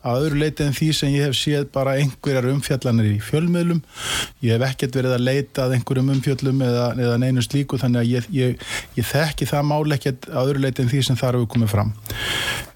[0.06, 3.82] að öðru leiti en því sem ég hef séð bara einhverjar umfjallanir í fjölmiðlum.
[4.44, 8.38] Ég hef ekkert verið að leita að einhverjum umfjallum eða, eða neinu slíku þannig að
[8.96, 11.92] ég þekki það mál ekkert að öðru leiti en því sem þar hefur komið fram.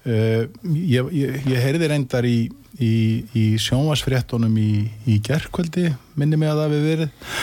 [0.05, 0.45] Uh,
[0.85, 2.37] ég heyrði reyndar í,
[2.77, 2.95] í,
[3.33, 7.33] í sjónvarsfréttonum í, í gerðkvöldi minni mig að það við verið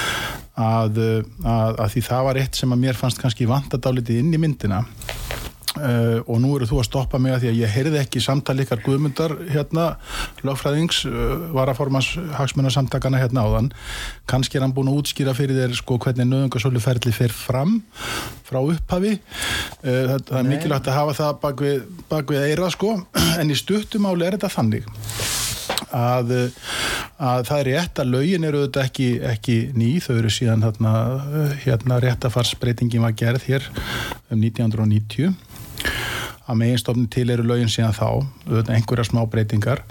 [0.52, 0.98] að,
[1.42, 4.84] að, að því það var eitt sem að mér fannst kannski vantadálitið inn í myndina
[5.72, 8.66] Uh, og nú eru þú að stoppa mig að því að ég heyrði ekki samtali
[8.66, 9.86] ykkar guðmundar hérna,
[10.44, 13.70] lögfræðings uh, varaformans hagsmunarsamtakana hérna áðan.
[14.28, 17.78] Kannski er hann búin að útskýra fyrir þér sko hvernig nöðungarsölu ferli fer fram
[18.44, 19.14] frá upphafi.
[19.80, 22.98] Uh, það, það er mikilvægt að hafa það bak við, bak við eira sko.
[23.40, 24.84] En í stuttumáli er þetta þannig
[25.92, 26.34] að,
[27.16, 30.92] að það er rétt að laugin eru þetta ekki, ekki ný, þau eru síðan hérna,
[31.64, 33.70] hérna réttafarsbreytingin var gerð hér
[34.28, 35.32] um 1990
[36.46, 39.84] að meginstofni til eru laugin síðan þá einhverja smá breytingar.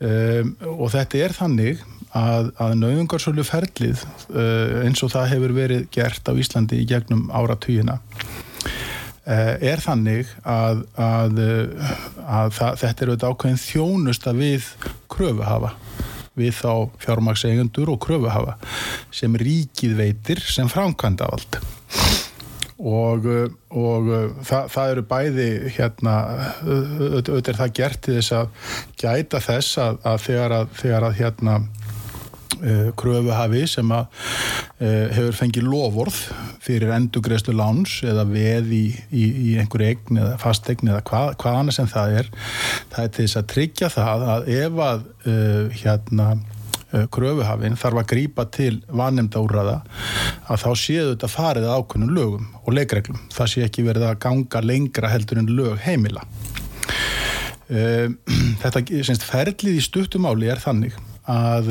[0.00, 1.80] Um, og þetta er þannig
[2.16, 4.00] að, að nauðungarsölu ferlið
[4.32, 10.30] uh, eins og það hefur verið gert á Íslandi í gegnum áratugina uh, er þannig
[10.40, 11.42] að, að,
[12.24, 14.70] að það, þetta er auðvitað ákveðin þjónusta við
[15.12, 15.74] kröfuhafa
[16.40, 16.72] við þá
[17.04, 18.56] fjármakseigundur og kröfuhafa
[19.12, 21.60] sem ríkið veitir sem framkvæmda allt
[22.80, 23.26] og,
[23.76, 24.08] og
[24.46, 26.14] það, það eru bæði hérna,
[26.64, 31.20] auðvitað er það gert til þess að gæta þess að, að þegar að, þegar að
[31.20, 31.60] hérna
[32.98, 34.24] kröfuhafi sem að
[35.14, 36.18] hefur fengið lofórð
[36.60, 41.60] fyrir endugreðslu láns eða veð í, í, í einhverju eign eða fastegn eða hvað, hvað
[41.60, 42.30] annars en það er
[42.92, 46.28] það er til þess að tryggja það að ef að uh, hérna
[47.14, 49.76] kröfuhafinn þarf að grýpa til vannemda úrraða
[50.50, 53.20] að þá séu þetta farið að ákveðnum lögum og leikreglum.
[53.34, 56.24] Það sé ekki verið að ganga lengra heldur en lög heimila.
[58.60, 60.96] Þetta semst, ferlið í stuttumáli er þannig
[61.30, 61.68] að,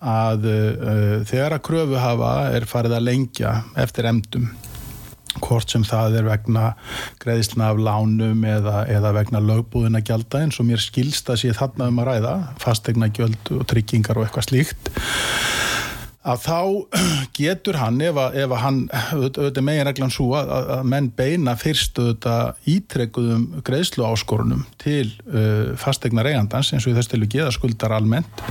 [0.00, 0.46] að
[1.28, 4.48] þegar að kröfuhafa er farið að lengja eftir emdum
[5.40, 6.66] hvort sem það er vegna
[7.22, 11.90] greiðsluna af lánum eða, eða vegna lögbúðina gjalda eins og mér skilst að sé þarna
[11.92, 14.92] um að ræða fastegna gjöld og tryggingar og eitthvað slíkt
[16.22, 16.58] að þá
[17.38, 18.80] getur hann ef að, ef að hann,
[19.12, 25.72] auðvitað megin reglan svo að, að menn beina fyrst auðvitað ítrekkuðum greiðslu áskorunum til uh,
[25.80, 28.44] fastegna reyndans eins og þess til að geða skuldar almennt.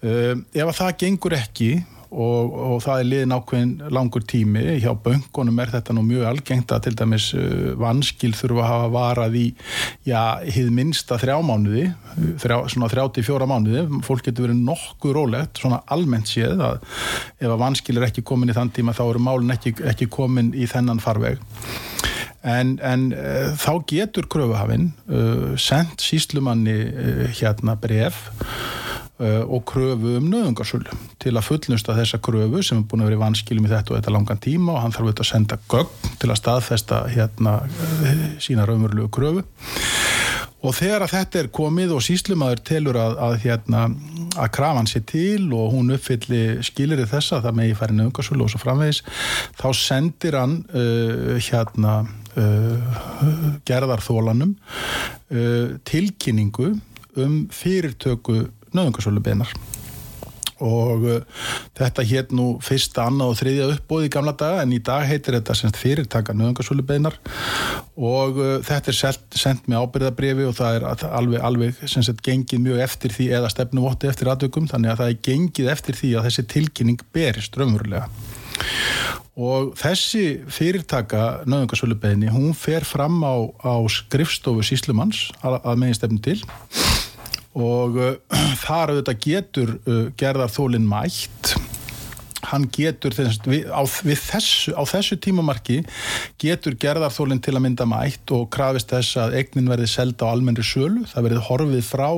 [0.00, 1.72] Uh, ef að það gengur ekki
[2.10, 4.64] og, og það er liðin ákveðin langur tími.
[4.82, 8.88] Hjá böngunum er þetta nú mjög algengt að til dæmis uh, vanskil þurfa að hafa
[8.94, 9.44] varað í
[10.08, 11.86] já, hið minsta þrjá mánuði
[12.42, 13.84] þrjá, svona 34 mánuði.
[14.06, 16.82] Fólk getur verið nokkuð rólegt svona almennt séð að
[17.38, 20.52] ef að vanskil er ekki komin í þann tíma þá eru málun ekki, ekki komin
[20.54, 21.40] í þennan farveg.
[22.40, 28.24] En, en uh, þá getur kröfuhafinn uh, sendt síslumanni uh, hérna bref
[29.20, 33.22] og kröfu um nöðungarsölu til að fullnusta þessa kröfu sem er búin að vera í
[33.24, 36.30] vanskilum í þetta og þetta langan tíma og hann þarf auðvitað að senda gögn til
[36.30, 37.56] að staðfesta hérna
[38.40, 39.44] sína raunverulegu kröfu.
[40.60, 43.84] Og þegar að þetta er komið og síslumadur telur að, að hérna
[44.36, 48.52] að krafan sér til og hún uppfylli skilir þessa það með í færi nöðungarsölu og
[48.52, 49.00] svo framvegis
[49.58, 51.94] þá sendir hann uh, hérna
[52.36, 52.94] uh,
[53.68, 56.74] gerðarþólanum uh, tilkynningu
[57.18, 58.44] um fyrirtöku
[58.76, 59.52] nöðungarsölu beinar
[60.60, 61.44] og uh,
[61.78, 65.38] þetta hétt nú fyrsta, annað og þriðja uppbóð í gamla daga en í dag heitir
[65.38, 67.16] þetta semst fyrirtaka nöðungarsölu beinar
[67.96, 68.98] og uh, þetta er
[69.40, 74.10] sendt með ábyrðabrifi og það er alveg, alveg semst gengið mjög eftir því eða stefnuvotti
[74.10, 78.10] eftir aðdökum þannig að það er gengið eftir því að þessi tilkynning berist raunverulega.
[79.40, 86.20] Og þessi fyrirtaka nöðungarsölu beini, hún fer fram á, á skrifstofu síslumanns að, megin stefnu
[86.20, 86.42] til.
[86.42, 87.09] og
[87.98, 88.14] uh,
[88.64, 91.54] þar auðvitað getur uh, gerðar þólinn mætt
[92.48, 95.80] hann getur þess, við, á, við þessu, á þessu tímamarki
[96.40, 100.64] getur gerðarþólinn til að mynda mætt og krafist þess að eignin verði selda á almennri
[100.66, 102.08] sölu, það verði horfið frá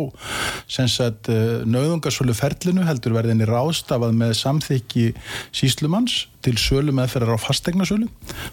[0.70, 1.30] sagt,
[1.66, 5.06] nöðungarsölu ferlinu heldur verðinni rástafað með samþykki
[5.54, 8.08] síslumanns til sölu meðferðar á fastegnasölu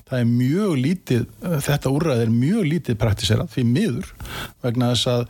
[0.10, 1.26] það er mjög lítið
[1.66, 4.14] þetta úrræð er mjög lítið praktiserað því miður
[4.66, 5.26] vegna þess að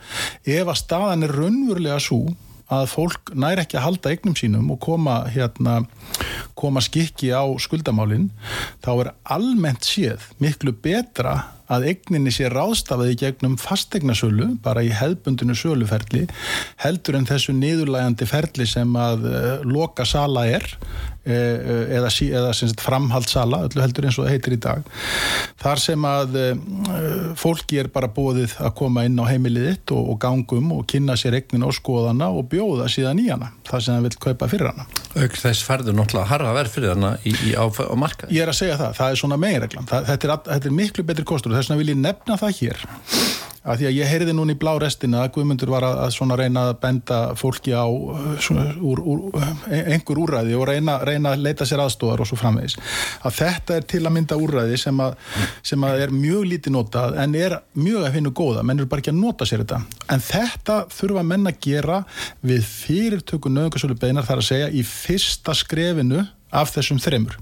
[0.58, 2.22] ef að staðan er raunverulega svo
[2.70, 5.80] að fólk næri ekki að halda eignum sínum og koma, hérna,
[6.60, 8.28] koma skikki á skuldamálinn
[8.84, 11.38] þá er almennt séð miklu betra
[11.70, 16.26] að eigninni sé ráðstafaði gegnum fastegnasölu, bara í hefbundinu söluferli,
[16.82, 22.82] heldur en þessu niðurlægandi ferli sem að uh, loka sala er uh, eða, eða sagt,
[22.84, 24.90] framhaldssala, öllu heldur eins og það heitir í dag.
[25.60, 26.36] Þar sem að
[27.38, 31.36] fólki er bara bóðið að koma inn á heimiliðitt og, og gangum og kynna sér
[31.36, 34.86] eignin og skoðana og bjóða síðan í hana, það sem það vil kaupa fyrir hana.
[35.20, 38.30] Auk þess færður náttúrulega harfa verð fyrir hana í, í á, á marka.
[38.32, 41.54] Ég er að segja það, það er svona meginreglan, þetta þetta er miklu betri kostur
[41.60, 42.88] þess vegna vil ég nefna það hér
[43.60, 46.62] að því að ég heyrði núna í blá restina að Guðmundur var að, svona reyna
[46.70, 49.24] að benda fólki á uh, svona, úr, úr,
[49.68, 52.78] einhver úræði og reyna, reyna að leita sér aðstofar og svo framvegis.
[53.26, 55.18] Að þetta er til að mynda úræði sem að,
[55.72, 58.64] sem að er mjög lítið notað en er mjög að finna góða.
[58.64, 59.82] Menn eru bara ekki að nota sér þetta.
[60.08, 62.02] En þetta þurfa menn að gera
[62.40, 67.36] við fyrirtöku nöðungarsölu beinar þar að segja í fyrsta skrefinu af þessum þremur.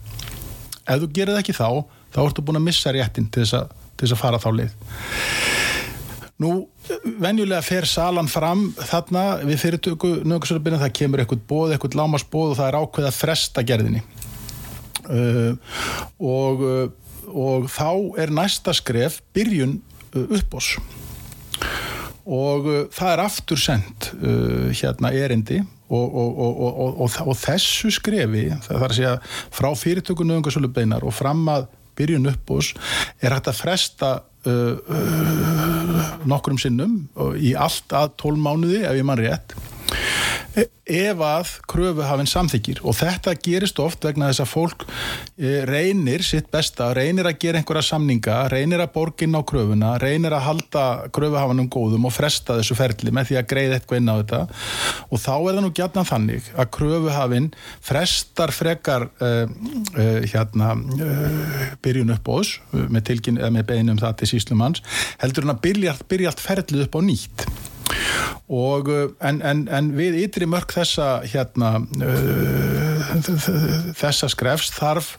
[0.89, 1.69] Ef þú gerir það ekki þá
[2.15, 4.77] þá ertu búin að missa réttin til þess að, til þess að fara þá leið.
[6.39, 6.53] Nú,
[7.19, 12.61] venjulega fer salan fram þarna við fyrirtöku nöðungarsölubina, það kemur eitthvað bóð, eitthvað lámasbóð og
[12.61, 14.05] það er ákveð að fresta gerðinni.
[15.09, 15.57] Uh,
[16.21, 16.87] og, uh,
[17.33, 19.79] og þá er næsta skref byrjun
[20.13, 20.75] uh, uppbós
[22.29, 28.75] og uh, það er aftur sendt uh, hérna erindi og, og, og þessu skrefi, það
[28.75, 29.15] þarf að segja
[29.57, 32.73] frá fyrirtöku nöðungarsölubeinar og fram að byrjun uppbós
[33.21, 34.13] er hægt að fresta
[34.49, 37.01] uh, uh, nokkrum sinnum
[37.39, 39.57] í allt að tól mánuði ef ég mann rétt
[40.89, 46.49] ef að kröfuhafinn samþykir og þetta gerist oft vegna þess að fólk eh, reynir sitt
[46.53, 50.85] besta, reynir að gera einhverja samninga, reynir að borgin á kröfuna, reynir að halda
[51.15, 54.43] kröfuhafanum góðum og fresta þessu ferli með því að greiða eitthvað inn á þetta.
[55.09, 57.51] Og þá er það nú gætnan þannig að kröfuhafinn
[57.85, 63.15] frestar frekar uh, uh, hérna uh, byrjun upp á þess með,
[63.55, 64.85] með beinum það til síslumanns
[65.23, 65.65] heldur hann að
[66.09, 67.49] byrja allt ferlið upp á nýtt
[68.49, 73.05] og uh, en, en, en við ytri mörg þessa hérna uh,
[73.99, 75.15] þessa skrefs þarf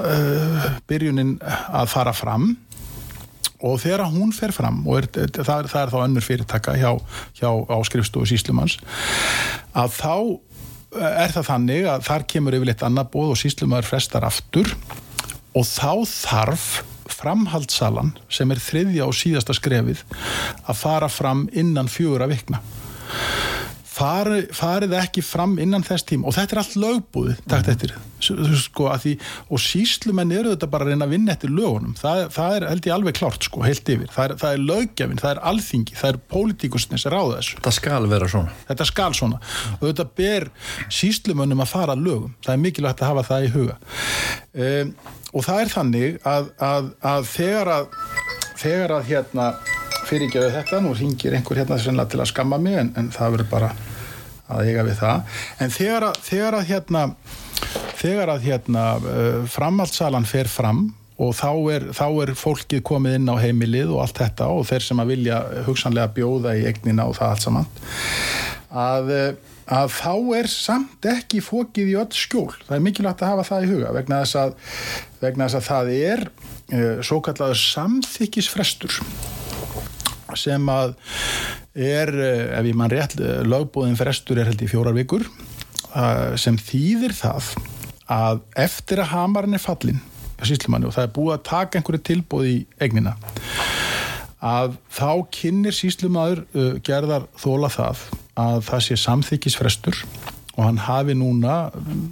[0.00, 2.54] uh, byrjunin að fara fram.
[3.64, 6.90] Og þegar hún fer fram og er, það, er, það er þá önnur fyrirtaka hjá,
[7.38, 8.76] hjá áskrifstofu síslumanns
[9.72, 10.16] að þá
[10.96, 14.70] er það þannig að þar kemur yfirleitt annað bóð og síslumar frestar aftur.
[15.56, 16.68] Og þá þarf
[17.26, 20.04] framhaldssalan sem er þriðja og síðasta skrefið
[20.66, 22.62] að fara fram innan fjögur að vikna.
[23.96, 27.94] Fari, farið ekki fram innan þess tím og þetta er allt lögbúið takt eftir.
[28.20, 29.14] Sko, því,
[29.48, 31.94] og síslumenn eru þetta bara að reyna að vinna eftir lögunum.
[31.96, 34.12] Það, það er held ég alveg klárt sko, heilt yfir.
[34.12, 37.56] Það er, það er lögjafinn, það er alþingi það er pólitíkustin sem ráða þessu.
[37.56, 38.56] Þetta skal vera svona.
[38.68, 39.40] Þetta skal svona.
[39.40, 39.78] Mm.
[39.80, 40.50] og þetta ber
[41.00, 42.36] síslumönnum að fara lögum.
[42.44, 43.78] Það er mikilvægt að hafa það í huga.
[44.66, 44.96] Um,
[45.32, 47.88] og það er þannig að, að, að þegar að
[48.56, 49.48] þegar að hérna
[50.06, 53.50] fyrirgeðu þetta, nú ringir einhver hérna sennilega til að skamma mig en, en það verður
[53.50, 53.72] bara
[54.46, 55.40] að eiga við það.
[55.64, 57.02] En þegar að, þegar að hérna
[57.96, 63.30] þegar að hérna uh, framhaldssalan fer fram og þá er, þá er fólkið komið inn
[63.32, 67.16] á heimilið og allt þetta og þeir sem að vilja hugsanlega bjóða í egnina og
[67.16, 67.70] það allt saman
[68.76, 72.52] að, uh, að þá er samt ekki fókið í öll skjól.
[72.66, 74.56] Það er mikilvægt að hafa það í huga vegna þess að,
[75.24, 79.00] vegna þess að það er uh, svo kallaður samþykisfrestur
[80.36, 80.96] sem að
[81.72, 83.14] er, eh, ef ég mann rétt,
[83.46, 87.50] lögbúðin frestur er held í fjórar vikur eh, sem þýðir það
[88.12, 90.02] að eftir að hamarinn er fallin
[90.36, 93.14] og það er búið að taka einhverju tilbúð í eignina
[94.44, 98.02] að þá kynir síslimaður uh, gerðar þóla það
[98.40, 100.02] að það sé samþykisfrestur
[100.56, 101.66] og hann hafi núna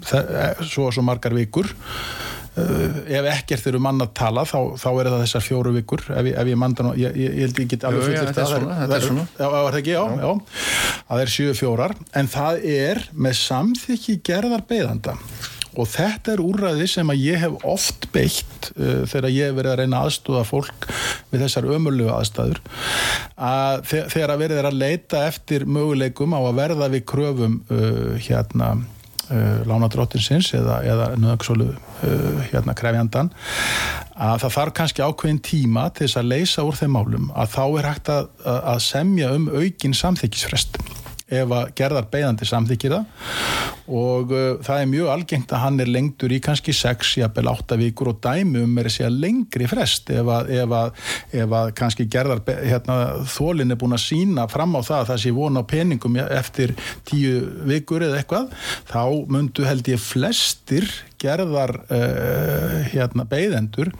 [0.05, 1.70] svo og svo margar vikur.
[2.55, 6.29] Uh, ef ekkert eru mann að tala þá, þá er það þessar fjóru vikur ef
[6.29, 9.79] ég, ef ég manda nú, ég, ég held ekki alveg fullir þetta er svona, það
[9.81, 11.01] ekki, já, já, já.
[11.09, 15.16] Það er sjöu fjórar, en það er með samþykki gerðar beðanda
[15.81, 19.75] og þetta er úrræði sem að ég hef oft beitt uh, þegar ég hef verið
[19.75, 20.89] að reyna aðstúða fólk
[21.33, 22.62] við þessar ömurlegu aðstæður
[23.35, 28.14] að þegar að verið er að leita eftir möguleikum á að verða við kröfum uh,
[28.22, 33.33] hérna uh, lánadróttinsins eða, eða nöðagsólu uh, hérna krefjandan
[34.14, 37.64] að það þarf kannski ákveðin tíma til þess að leysa úr þeim málum að þá
[37.66, 40.79] er hægt að, að semja um aukin samþykisfrest
[41.43, 43.24] ef að gerðar beigandi samþykir það.
[43.85, 47.76] Og uh, það er mjög algengt að hann er lengtur í kannski 6, jafnvel 8
[47.82, 51.03] vikur og dæmi um er að segja lengri frest ef að, ef að,
[51.43, 55.22] ef að kannski gerðar hérna, þólinn er búin að sína fram á það að það
[55.24, 56.72] sé vona á peningum eftir
[57.12, 58.55] 10 vikur eða eitthvað
[58.89, 59.03] þá
[59.37, 60.89] myndu held ég flestir
[61.20, 63.93] gerðar uh, hérna, beigðendur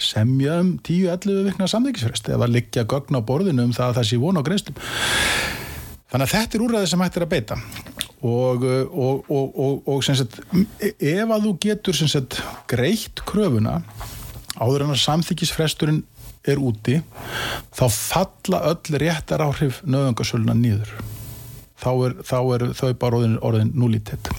[0.00, 4.08] semja um 10-11 vikna samþykisfrest ef að liggja gögn á borðinu um það að það
[4.10, 4.80] sé vona á greiðstum
[6.10, 7.58] Þannig að þetta er úrræði sem hægt er að beita.
[8.20, 13.78] Og, og, og, og sagt, ef að þú getur sagt, greitt kröfuna
[14.60, 16.02] áður en að samþykisfresturinn
[16.48, 16.98] er úti
[17.76, 20.92] þá falla öll réttar áhrif nöðungasöluna nýður
[21.80, 24.32] þá er, þá er þau bara orðin, orðin núlített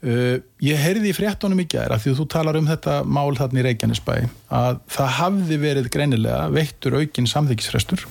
[0.00, 3.64] Uh, ég heyrði í fréttunum í gæra því þú talar um þetta mál þarna í
[3.66, 4.14] Reykjanesbæ
[4.56, 8.06] að það hafði verið greinilega veittur aukinn samþykisfrestur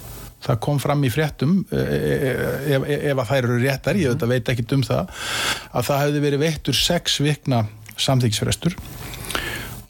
[0.46, 4.68] það kom fram í fréttum ef, ef, ef að þær eru réttar, ég veit, ekki
[4.78, 5.14] um það
[5.74, 7.64] að það hefði verið veittur sex vikna
[8.00, 8.78] samþykisfrestur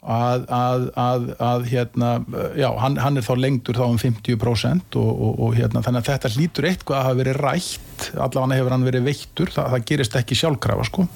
[0.00, 2.10] að, að, að, að hérna,
[2.58, 6.08] já, hann, hann er þá lengtur þá um 50% og, og, og hérna, þannig að
[6.14, 10.16] þetta lítur eitthvað að hafa verið rætt allavega hefur hann verið veittur, það, það gerist
[10.20, 11.06] ekki sjálfkrafa sko.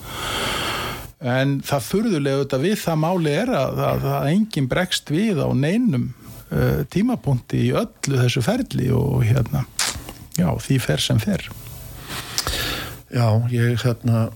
[1.24, 5.48] En það furðulega auðvitað við það máli er að, að, að enginn bregst við á
[5.56, 6.10] neinum
[6.92, 9.64] tímapunkti í öllu þessu ferli og hérna
[10.38, 11.48] já, því fer sem fer.
[13.14, 14.28] Já, ég hérna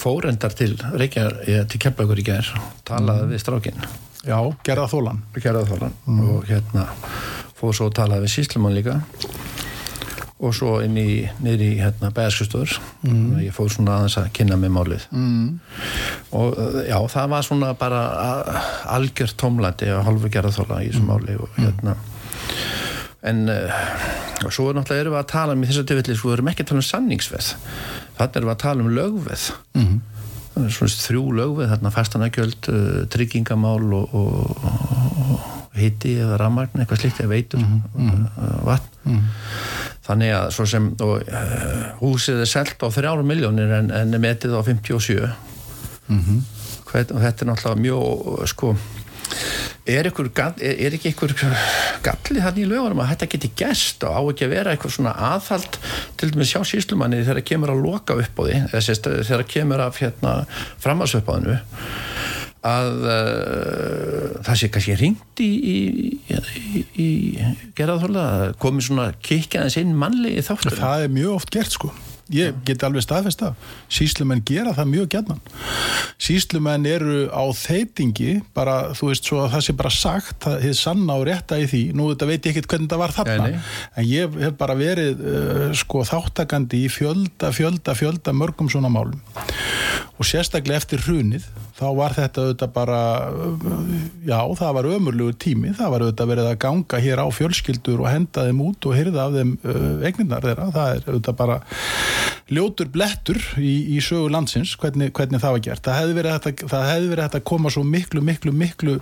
[0.00, 2.54] fórendar til Reykjavík, til Keflavíkur í gerð
[2.88, 3.86] talaði við strákinn.
[4.24, 6.20] Já, gerða þólan Gerða þólan mm.
[6.32, 6.86] og hérna
[7.58, 9.00] fór svo að talaði við Síslumann líka
[10.42, 11.08] og svo inn í
[11.44, 12.72] niður í hérna bæðarskustöður
[13.06, 13.36] mm.
[13.44, 15.44] ég fór svona aðeins að kynna með málið mm.
[16.34, 16.58] og
[16.88, 18.00] já það var svona bara
[18.96, 21.12] algjör tómlandi að halvu gerðarþóla í þessu mm.
[21.12, 21.94] máli og hérna
[23.24, 23.84] en uh,
[24.44, 26.64] og svo náttúrulega erum við að tala um í þessu tilfelli sko við erum ekki
[26.64, 27.52] að tala um sanningsveð
[28.18, 29.46] þannig erum við að tala um lögveð
[29.78, 29.96] -hmm.
[30.76, 34.66] svona þrjú lögveð þarna fastanagjöld, uh, tryggingamál og, og,
[35.30, 38.26] og hitti eða rammagn, eitthvað slikt eða veitur -hmm.
[38.36, 39.14] uh, vatn
[40.04, 44.58] þannig að svo sem og, uh, húsið er selgt á 3 miljónir en, en metið
[44.58, 45.20] á 57
[46.08, 46.42] mm -hmm.
[46.90, 48.76] Hvern, og þetta er náttúrulega mjög sko
[49.86, 51.34] er, ykkur, er, er ekki einhver
[52.04, 55.14] gallið hann í lögunum að þetta geti gæst og á ekki að vera eitthvað svona
[55.32, 55.78] aðhald
[56.16, 59.84] til dæmis sjá síslumanni þegar það kemur að loka upp á því þegar það kemur
[59.84, 60.34] af hérna,
[60.84, 61.58] framhalsöpaðinu
[62.64, 65.78] að uh, það sé kannski ringt í, í,
[66.32, 67.08] í, í
[67.76, 71.92] gerðarþóla komið svona kikjaðins inn mannlegi þáttur það er mjög oft gert sko.
[72.32, 73.66] Ég get alveg staðfest það.
[73.92, 75.42] Síslumenn gera það mjög gætnan
[76.24, 80.76] síslumenn eru á þeitingi bara þú veist svo að það sé bara sagt það er
[80.78, 81.82] sanna og rétta í því.
[81.96, 83.48] Nú þetta veit ég ekkert hvernig það var þarna.
[83.50, 83.58] Nei.
[84.00, 89.20] en ég hef bara verið uh, sko þáttakandi í fjölda fjölda fjölda mörgum svona málum.
[90.14, 92.98] Og sérstaklega eftir hrunið þá var þetta auðvitað bara
[94.26, 95.72] já, það var ömurlugur tími.
[95.74, 99.26] Það var auðvitað verið að ganga hér á fjölskyldur og henda þeim út og hyrða
[99.26, 99.52] af þeim
[100.06, 101.58] eigninnar þeirra, það er auðvitað bara
[102.54, 105.84] ljótur blettur í, í sögu landsins, hvernig, hvernig það var gert.
[105.86, 108.96] Það hefði verið þetta, það hefði verið þetta að koma svo miklu, miklu, miklu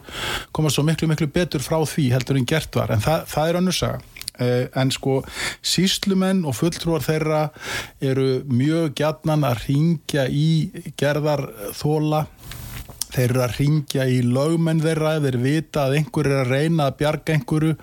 [0.57, 3.62] koma svo miklu, miklu betur frá því heldur en gert var, en það, það er
[3.62, 4.03] önnursaga
[4.41, 5.18] Uh, en sko
[5.61, 7.41] síslumenn og fulltrúar þeirra
[8.01, 12.23] eru mjög gætnan að ringja í gerðarþóla
[13.13, 16.99] þeir eru að ringja í lögmenn þeirra þeir vita að einhver er að reyna að
[17.03, 17.75] bjarga einhverju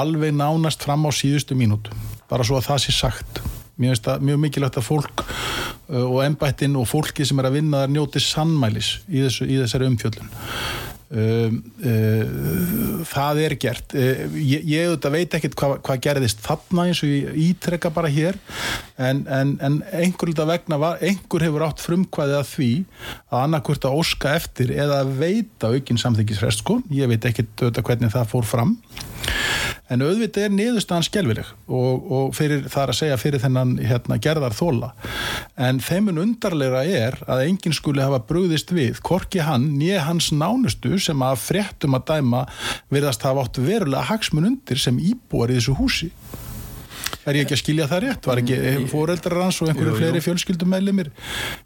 [0.00, 1.94] alveg nánast fram á síðustu mínútu.
[2.28, 3.40] Bara svo að það sé sagt.
[3.78, 7.60] Mér finnst það mjög mikilvægt að fólk uh, og ennbættin og fólki sem er að
[7.60, 10.32] vinna þar njóti sannmælis í, þessu, í þessari umfjöldun
[11.08, 16.84] Um, uh, það er gert uh, ég, ég auðvitað veit ekkert hvað hva gerðist þarna
[16.84, 18.36] eins og ég ítrekka bara hér
[19.00, 20.34] en, en, en einhver,
[20.68, 22.68] var, einhver hefur átt frumkvæðið að því
[23.32, 26.82] að annarkvört að óska eftir eða veita aukinn samþyggisrest sko.
[26.92, 28.76] ég veit ekkert auðvitað hvernig það fór fram
[29.92, 34.18] en auðvitað er niðurstaðan skjálfileg og, og fyrir, það er að segja fyrir þennan hérna,
[34.24, 34.90] gerðar þóla
[35.68, 40.98] en þeimun undarleira er að enginn skuli hafa brúðist við, korki hann nýja hans nánustu
[41.02, 42.44] sem að fréttum að dæma
[42.92, 46.12] verðast hafa átt verulega hagsmun undir sem íbúar í þessu húsi
[47.28, 48.26] Er ég ekki að skilja það rétt?
[48.28, 51.10] Var ekki mm, fóreldrar hans og einhverju fleiri fjölskyldum meðlumir?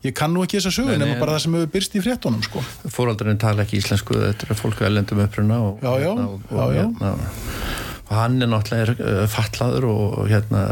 [0.03, 2.65] Ég kann nú ekki þessa sögu nema bara það sem hefur byrst í fréttonum sko.
[2.91, 6.75] Fóreldrarinn tala ekki íslensku, þetta er fólk að elendum uppruna og, já, já, og, og,
[6.75, 6.83] já, já.
[6.83, 10.63] Hérna, hann er náttúrulega uh, fallaður og hérna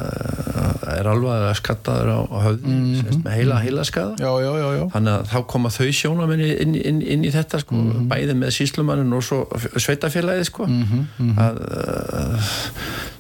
[0.91, 3.23] er alveg að skattaður á, á höfði mm -hmm.
[3.25, 7.01] með heila heila skada já, já, já, þannig að þá koma þau sjónamenni inn, inn,
[7.03, 8.09] inn í þetta sko, mm -hmm.
[8.11, 9.41] bæði með síslumannin og svo
[9.77, 11.33] sveitafélagið sko mm -hmm.
[11.47, 12.53] að uh,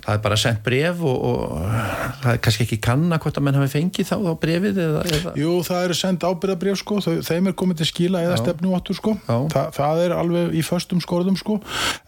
[0.04, 1.64] það er bara sendt bref og, og
[2.22, 5.34] það er kannski ekki kanna hvort að menn hafi fengið þá á brefið eða, eða...
[5.40, 7.00] Jú, það eru sendt ábyrðabref sko.
[7.26, 9.16] Þeim er komið til skila eða stefnu áttur sko.
[9.26, 11.60] Þa, það er alveg í förstum skorðum sko.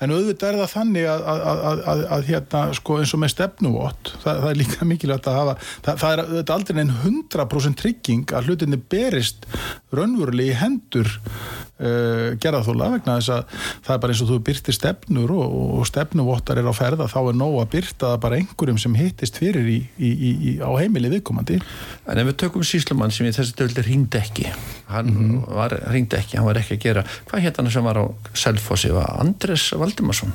[0.02, 3.72] En auðvitað er það þannig að, að, að, að hérna sko eins og með stefnu
[3.86, 7.80] átt það, það er líka mikilvægt að hafa það, það er, er aldrei en 100%
[7.82, 9.46] trygging að hlutinni berist
[9.92, 14.76] raunverulega í hendur uh, gerðarþóla vegna þess að það er bara eins og þú byrtir
[14.76, 18.78] stefnur og, og stefnuvottar er á ferða þá er nóg að byrta það bara einhverjum
[18.78, 21.60] sem hittist fyrir í, í, í, á heimili viðkomandi
[22.06, 24.48] En ef við tökum Síslumann sem í þessi döldir ringd ekki
[24.92, 25.54] hann mm -hmm.
[25.56, 28.92] var ringd ekki, hann var ekki að gera hvað hétt hann sem var á Selfossi
[28.92, 30.32] var Andres Valdimarsson.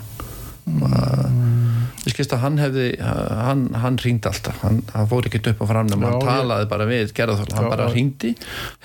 [0.67, 5.65] Ég skilst að hann hefði hann, hann ringdi alltaf, hann, hann fór ekki upp á
[5.71, 8.33] framnum, hann talaði bara við gerðarþóla, hann bara ringdi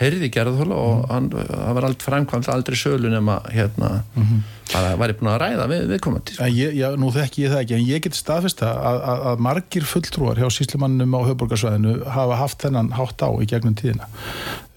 [0.00, 4.00] heyrði gerðarþóla og hann, hann var aldrei framkvæmt aldrei sölu nema hérna
[4.72, 6.46] bara væri búin að ræða við, viðkomandi sko.
[6.46, 9.42] En ég, já, nú þekki ég það ekki, en ég get staðfesta að, að, að
[9.48, 14.08] margir fulltrúar hjá síslumannum á höfborgarsvæðinu hafa haft þennan hátt á í gegnum tíðina.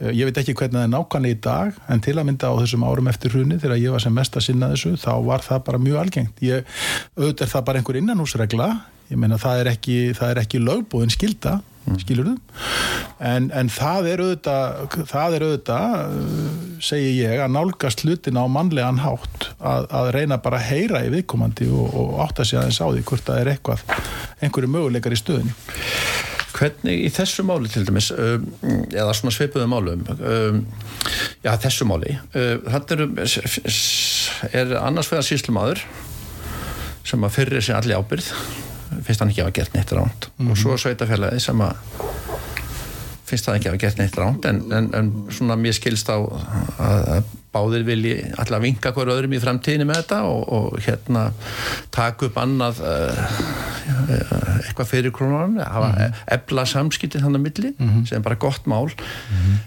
[0.02, 2.60] Eh, Ég veit ekki hvernig það er nákvæmlega í dag, en til að mynda á
[2.62, 5.64] þessum árum eftir hruni, þegar ég var sem mest að sinna þessu, þá var það
[5.70, 6.44] bara mjög algengt.
[6.44, 6.76] Ég,
[7.16, 8.70] auðvitað er það bara einhver innanhúsregla,
[9.12, 11.60] ég meina það er ekki, það er ekki lögbúðin skilda,
[12.02, 12.32] skilur
[13.22, 16.48] en, en það er auðvitað það er auðvitað uh,
[16.84, 21.12] segi ég að nálgast hlutin á mannlegan hátt að, að reyna bara að heyra í
[21.14, 23.86] viðkomandi og, og átta sig aðeins á því hvort það er eitthvað
[24.42, 25.54] einhverju möguleikar í stöðinni
[26.56, 28.46] Hvernig í þessu máli til dæmis um,
[28.94, 30.62] eða svona svipuðu málum um,
[31.44, 33.10] já þessu máli þetta eru
[34.52, 35.84] er annars vegar síslumadur
[37.06, 38.32] sem að fyrir sér allir ábyrð
[39.06, 41.76] finnst hann ekki að hafa gert neitt ránt og svo sveitafélagi sem að
[43.26, 46.18] finnst það ekki að hafa gert neitt ránt en, en, en svona mér skilst á
[46.18, 51.26] að, að báðir vilji alltaf vinka hver öðrum í framtíðinu með þetta og, og hérna
[51.96, 53.26] taka upp annað uh,
[54.66, 56.22] eitthvað fyrir krónunum hafa mm -hmm.
[56.38, 57.74] ebla samskiptin þannig að milli
[58.08, 58.90] sem er bara gott mál.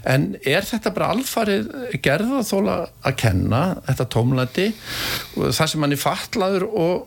[0.04, 1.70] En er þetta bara alfarið
[2.02, 4.72] gerða þóla að kenna þetta tómlæti
[5.34, 7.06] það sem hann er fatlaður og,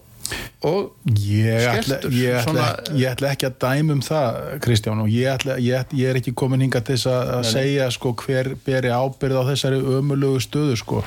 [0.62, 5.02] og Ég ætla, Skeltur, ég, ætla svona- ég ætla ekki að dæma um það Kristján
[5.02, 8.14] og ég, ætla, ég, ég er ekki komin hinga til þess að að segja sko,
[8.14, 11.02] hver beri ábyrð á þessari ömulugu stöðu sko.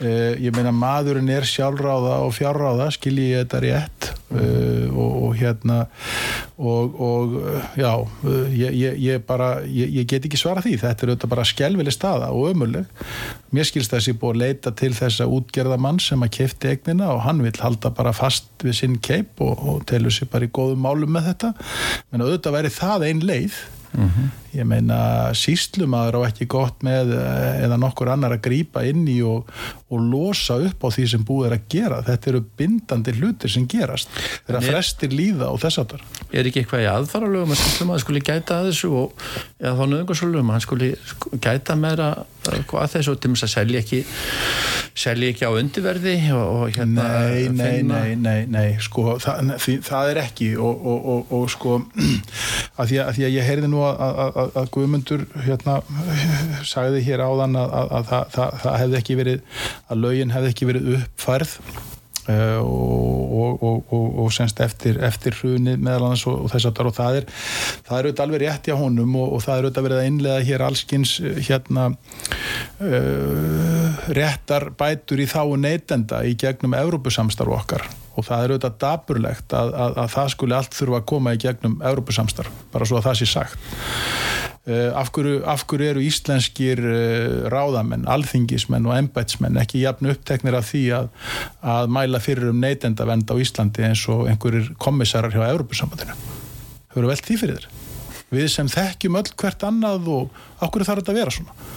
[0.00, 4.12] uh, ég meina maðurinn er sjálfráða og fjárráða skilji ég þetta rétt.
[4.34, 5.86] Uh, og, og hérna
[6.58, 7.34] og, og
[7.78, 10.78] já uh, ég, ég, ég bara, ég, ég get ekki svara því.
[10.82, 12.86] Þetta er bara skelvileg staða og ömuleg
[13.54, 17.22] mér skilst þessi búið að leita til þessa útgerða mann sem að kefti eignina og
[17.26, 20.84] hann vil halda bara fast við sinn keip og, og telur sér bara í góðum
[20.86, 21.54] málum með þetta.
[22.12, 23.62] Menn auðvitað væri það ein leið.
[24.54, 24.96] Ég meina
[25.38, 29.46] síslumadur á ekki gott með eh, eða nokkur annar að grípa inn í og,
[29.94, 32.00] og losa upp á því sem búið er að gera.
[32.06, 34.10] Þetta eru bindandi hlutir sem gerast.
[34.50, 36.02] Er- frestir líða og þess aftar
[36.34, 39.24] er ekki eitthvað í aðfaralögum að síslum að skuli gæta að þessu og
[39.62, 42.08] eða þá nöðungarsölum að hann skuli sk- gæta meira
[42.44, 44.00] hvað að þessu til að selja ekki
[44.94, 49.74] selja ekki á undirverði og, og hérna Nei, nei, nei, nei, nei, sko, það, því,
[49.86, 51.80] það er ekki og, og, og, og sko,
[52.78, 54.04] að því að, að því að ég heyrði nú að,
[54.44, 55.80] að, Guðmundur hérna
[56.74, 59.42] sagði hér áðan að, að, að það, það, það hefði ekki verið,
[59.88, 61.58] að lögin hefði ekki verið uppfærð
[62.32, 66.96] og, og, og, og, og semst eftir, eftir hrunið meðal annars og, þess að og
[66.96, 67.26] það er
[67.84, 70.64] það er auðvitað alveg rétt hjá honum og, það er auðvitað verið að innlega hér
[70.64, 71.86] allskins uh, hérna
[72.80, 77.86] uh, réttar bætur í þáu neytenda í gegnum Evrópusamstarf okkar.
[78.14, 81.40] Og það er auðvitað daburlegt að, að, að það skuli allt þurfa að koma í
[81.44, 87.48] gegnum Evrópusamstarf, bara svo að það sé sagt af, hverju, af hverju eru íslenskir uh,
[87.52, 91.10] ráðamenn, alþingismenn og embætsmenn ekki jafn uppteknir af því að,
[91.74, 96.16] að mæla fyrir um neytendavend á Íslandi eins og einhverjir kommissarar hjá Európusambandinu
[96.94, 97.80] þau eru velt því fyrir þér?
[98.34, 101.72] Við sem þekkjum öll hvert annað og af hverju þarf þetta að vera svona?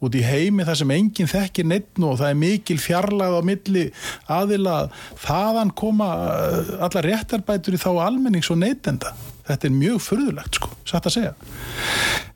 [0.00, 3.82] Út í heimi þar sem enginn þekkir neitt og það er mikil fjarlæð á milli
[4.32, 4.76] aðila
[5.20, 9.12] þaðan koma uh, allar réttarbætur í þá almennings og neytenda
[9.48, 11.32] þetta er mjög furðulegt sko, satt að segja.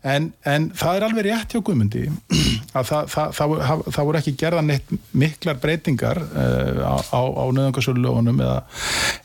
[0.05, 2.03] En, en það er alveg rétt hjá Guðmundi
[2.77, 7.45] að það, það, það, það, voru ekki gerða neitt miklar breytingar uh, á, á, á
[7.57, 8.59] nöðungarsölulegunum eða,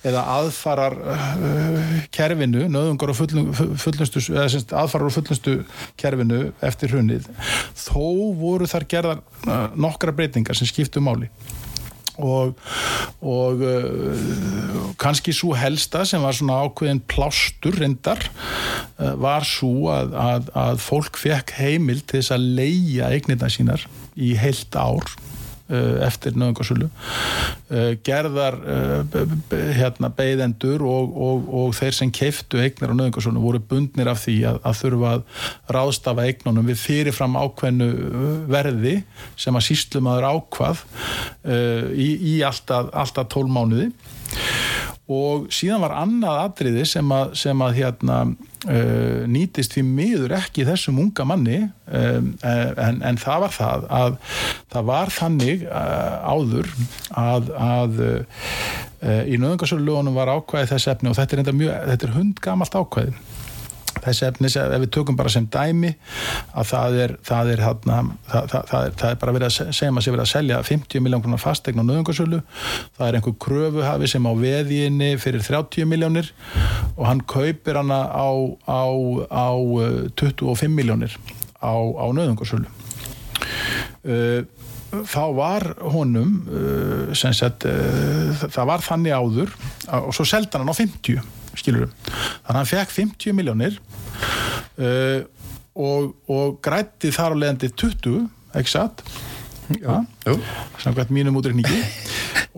[0.08, 5.58] eða aðfarar uh, kerfinu, nöðungar og fullum, fullnustu, eða semst aðfarar og fullnustu
[6.00, 7.28] kerfinu eftir hrunnið
[7.76, 8.06] þó
[8.40, 11.28] voru þar gerðar uh, nokkra breytingar sem skiptu máli
[12.20, 12.60] og,
[13.22, 18.22] og uh, kannski svo helsta sem var svona ákveðin plástur reyndar
[19.00, 23.88] uh, var svo að, að, að fólk fekk heimil til þess að leia eignirna sínar
[24.20, 25.08] í heilt ár
[25.70, 28.58] eftir nöðungarsölu uh, gerðar
[29.12, 34.24] b- hérna, beigðendur og, og, og þeir sem keiftu eignar á nöðungarsölu voru bundnir af
[34.26, 35.44] því að, að þurfa að
[35.78, 37.90] ráðstafa eignunum við fyrirfram ákveðnu
[38.50, 38.96] verði
[39.40, 43.92] sem að síslumadur ákvað uh, í, í alltaf, alltaf 12 mánuði
[45.10, 48.18] og síðan var annað atriði sem að, sem að hérna,
[48.70, 54.20] uh, nýtist því miður ekki þessum unga manni um, en, en það var það að
[54.76, 56.70] það var þannig uh, áður
[57.18, 62.10] að, að uh, í nöðungarsölu lögunum var ákvæði þess efni og þetta er, mjög, þetta
[62.10, 63.18] er hundgamalt ákvæði
[64.04, 65.94] þessi efnis, ef við tökum bara sem dæmi
[66.54, 68.12] að það er það er, það,
[68.54, 71.44] það, er, er bara verið að segja maður sem verið að selja 50 miljón krónar
[71.44, 72.42] fastegn á nöðungarsölu,
[72.98, 76.32] það er einhver kröfuhafi sem á veðinni fyrir 30 miljónir
[76.96, 78.30] og hann kaupir hana á,
[78.68, 78.86] á,
[79.30, 79.50] á
[80.20, 81.16] 25 miljónir
[81.60, 82.68] á, á nöðungarsölu
[84.08, 84.42] uh,
[84.90, 89.54] þá var honum uh, sagt, uh, það var þannig áður
[90.00, 93.80] og svo seldan hann á 50 skilurum, þannig að hann fekk 50 miljónir
[94.80, 95.22] uh,
[95.80, 98.24] og, og grætti þar á leðandi 20,
[98.60, 99.04] ekki satt?
[100.82, 101.84] Samkvæmt mínum útreikningi.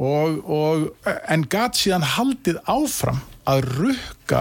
[0.01, 3.19] Og, og en gatt síðan haldið áfram
[3.51, 4.39] að rukka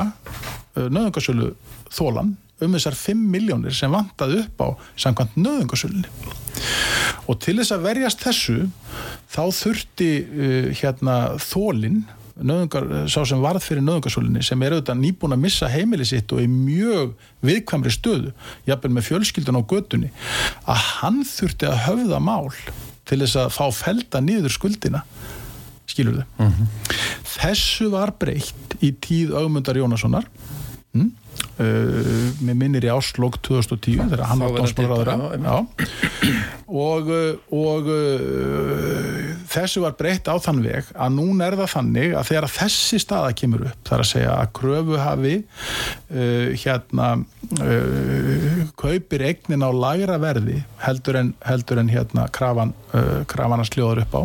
[0.78, 1.50] nöðungarsölu
[1.90, 4.68] þólan um þessar 5 miljónir sem vantaði upp á
[5.00, 6.06] samkvæmt nöðungarsölunni
[7.30, 8.56] og til þess að verjast þessu
[9.30, 12.02] þá þurfti uh, hérna þólinn
[12.46, 16.42] nöðungar, sá sem varð fyrir nöðungarsólinni sem er auðvitað nýbúin að missa heimili sitt og
[16.42, 17.14] er mjög
[17.46, 18.32] viðkvæmri stöðu
[18.68, 20.12] jafnvel með fjölskyldun á gödunni
[20.64, 22.48] að hann þurfti að höfða mál
[23.08, 25.04] til þess að fá felda niður skuldina
[25.90, 26.66] skilur þau mm -hmm.
[27.36, 30.28] þessu var breytt í tíð augmundar Jónassonar
[30.92, 31.10] mm?
[31.60, 35.32] Uh, með minnir í áslokk 2010 þegar hann var dómsmálaráður
[36.70, 42.14] og, uh, og uh, þessu var breytt á þann veg að núna er það þannig
[42.16, 47.10] að þegar þessi staða kemur upp þar að segja að kröfu hafi uh, hérna
[48.80, 52.72] kaupir eignin á lagra verði heldur en, heldur en hérna krafan,
[53.28, 54.22] krafan að sljóður upp á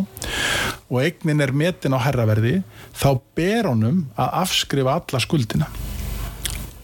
[0.86, 2.60] og eignin er metin á herraverði
[2.96, 5.68] þá ber honum að afskrifa alla skuldina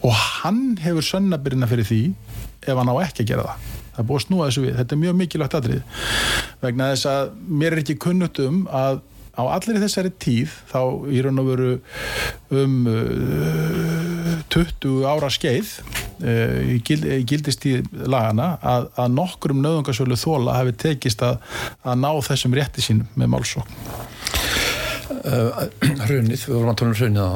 [0.03, 2.03] og hann hefur sönnabyrjina fyrir því
[2.63, 3.71] ef hann á ekki að gera það.
[3.93, 6.05] Það er búið að snúa þessu við, þetta er mjög mikilvægt aðrið
[6.63, 11.23] vegna þess að mér er ekki kunnugt um að á allir þessari tíð þá í
[11.25, 11.71] raun og veru
[12.53, 20.19] um uh, 20 ára skeið uh, í, gild, í gildistíð lagana að, að nokkrum nöðungarsölu
[20.21, 21.41] þóla hefur tekist að,
[21.85, 24.42] að ná þessum rétti sín með málsókn
[26.07, 27.33] Hrunið, við vorum að tala um hrunið á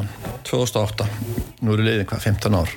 [0.49, 1.09] 2008,
[1.63, 2.77] nú eru leiðin hvað 15 ár.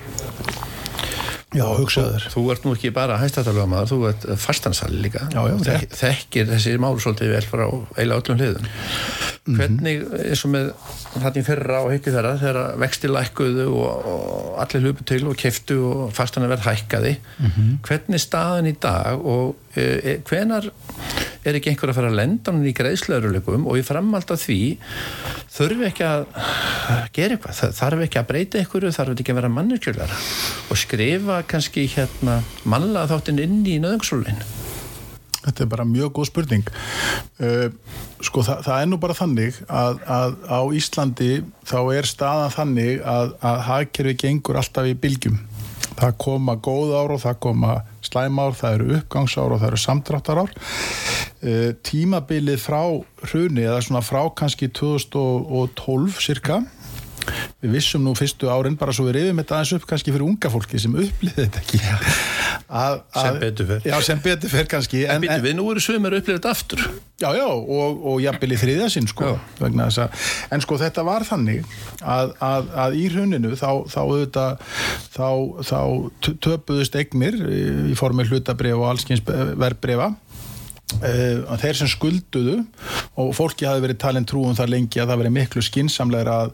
[1.50, 2.28] Já, hugsaður.
[2.30, 5.24] Þú ert nú ekki bara hæstatalöfamaður, þú ert fastansali líka.
[5.34, 7.64] Já, já, Þek, þekkir þessi málu svolítið vel frá
[7.98, 8.68] eila öllum hliðum.
[8.68, 9.56] Mm -hmm.
[9.56, 10.70] hvernig, eins og með
[11.16, 15.78] þannig fyrra og heiti þeirra þegar vexti lækkuðu og, og allir hlupu til og keftu
[15.90, 17.72] og fastanir verð hækkaði mm -hmm.
[17.88, 20.70] hvernig staðan í dag og e, e, hvenar
[21.44, 24.60] er ekki einhver að fara að lenda hann í greiðslöðurleikum og ég framald að því
[25.56, 26.24] þurfi ekki að
[27.16, 30.16] gera eitthvað, þarf ekki að breyta einhverju, þarf ekki að vera mannutjölar
[30.70, 34.42] og skrifa kannski hérna mannlega þáttinn inn í nöðungsrólinn
[35.40, 36.66] Þetta er bara mjög góð spurning.
[37.40, 37.70] Uh,
[38.20, 41.30] sko það, það er nú bara þannig að, að á Íslandi
[41.64, 45.40] þá er staðan þannig að, að hagkerfi gengur alltaf í bylgjum.
[46.00, 47.72] Það koma góð ár og það koma
[48.04, 50.52] slæmár, það eru uppgangsár og það eru samdráttarár.
[50.52, 51.29] uh,
[51.86, 52.82] tímabilið frá
[53.30, 56.60] hruni eða svona frá kannski 2012 cirka
[57.60, 60.50] við vissum nú fyrstu árin bara svo við reyðum þetta aðeins upp kannski fyrir unga
[60.52, 61.80] fólki sem upplýði þetta ekki.
[62.70, 63.86] Að, að, sem betur fer.
[63.90, 66.84] Já sem betur fer kannski en, en, við nú eru sögumir upplýðið aftur.
[67.20, 71.66] Já já og, og jafnvel í þriðja sinn sko en sko þetta var þannig
[72.00, 74.00] að, að í hruninu þá þá,
[75.12, 75.28] þá,
[75.66, 75.80] þá
[76.46, 77.36] töpuðust eignir
[77.90, 79.24] í formi hlutabref og allskynns
[80.90, 81.20] verðbrefa
[81.50, 82.56] Uh, þeir sem skulduðu
[83.20, 86.50] og fólki hafi verið talin trúum þar lengi að það verið miklu skinsamlegur að,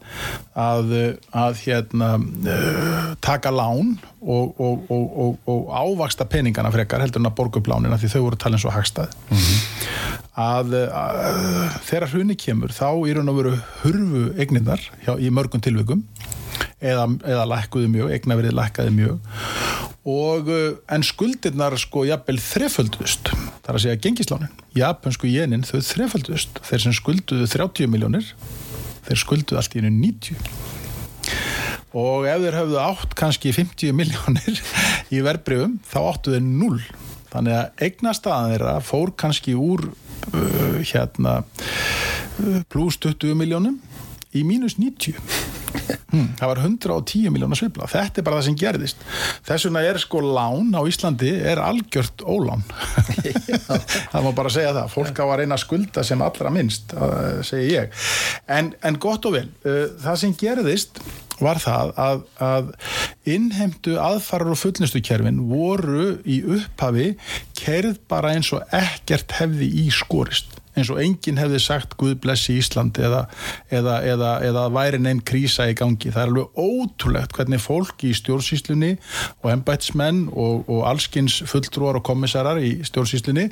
[0.60, 0.92] að,
[1.34, 7.36] að hérna, uh, taka lán og, og, og, og ávaksta peningana frekar heldur en að
[7.40, 10.14] borga upp lánina því þau voru talin svo hagstað mm -hmm.
[10.46, 11.42] að, að
[11.88, 16.04] þegar hruni kemur þá í raun og veru hurfu eigninnar hjá, í mörgum tilveikum
[16.80, 19.36] eða, eða lækkuðu mjög, eigna verið lækkaði mjög
[20.06, 20.48] og
[20.94, 23.32] en skuldirnar sko jafnvel þreföldust
[23.66, 24.58] Það er að segja gengislánin.
[24.78, 26.60] Japansku jenin þau þrefaldust.
[26.68, 28.28] Þeir sem skulduðu 30 miljónir,
[29.08, 30.36] þeir skulduðu allt í einu 90.
[31.98, 34.60] Og ef þeir hafðu átt kannski 50 miljónir
[35.10, 36.78] í verbreyfum, þá áttu þeir 0.
[37.32, 43.80] Þannig að eigna staðan þeirra fór kannski úr uh, hérna uh, pluss 20 miljónum
[44.30, 45.18] í mínus 90
[46.12, 49.04] hmm, það var 110 miljónar svibla þetta er bara það sem gerðist.
[49.46, 52.64] Þess vegna er sko lán á Íslandi er algjört ólán.
[54.12, 54.90] Það má bara segja það.
[54.92, 56.94] Fólk á að reyna að skulda sem allra minnst
[57.46, 57.94] segi ég.
[58.52, 61.00] En, en gott og vel, uh, það sem gerðist
[61.42, 62.70] var það að, að
[63.28, 67.10] innheimtu aðfarar og fullnustukerfin voru í upphafi
[67.58, 72.58] kerð bara eins og ekkert hefði í skorist eins og enginn hefði sagt Guð blessi
[72.60, 73.24] Ísland eða,
[73.72, 76.12] eða, eða, eða væri neinn krísa í gangi.
[76.12, 78.92] Það er alveg ótrúlegt hvernig fólk í stjórnsýslunni
[79.42, 83.48] og embætsmenn og, og allskins fulltrúar og kommissarar í stjórnsýslunni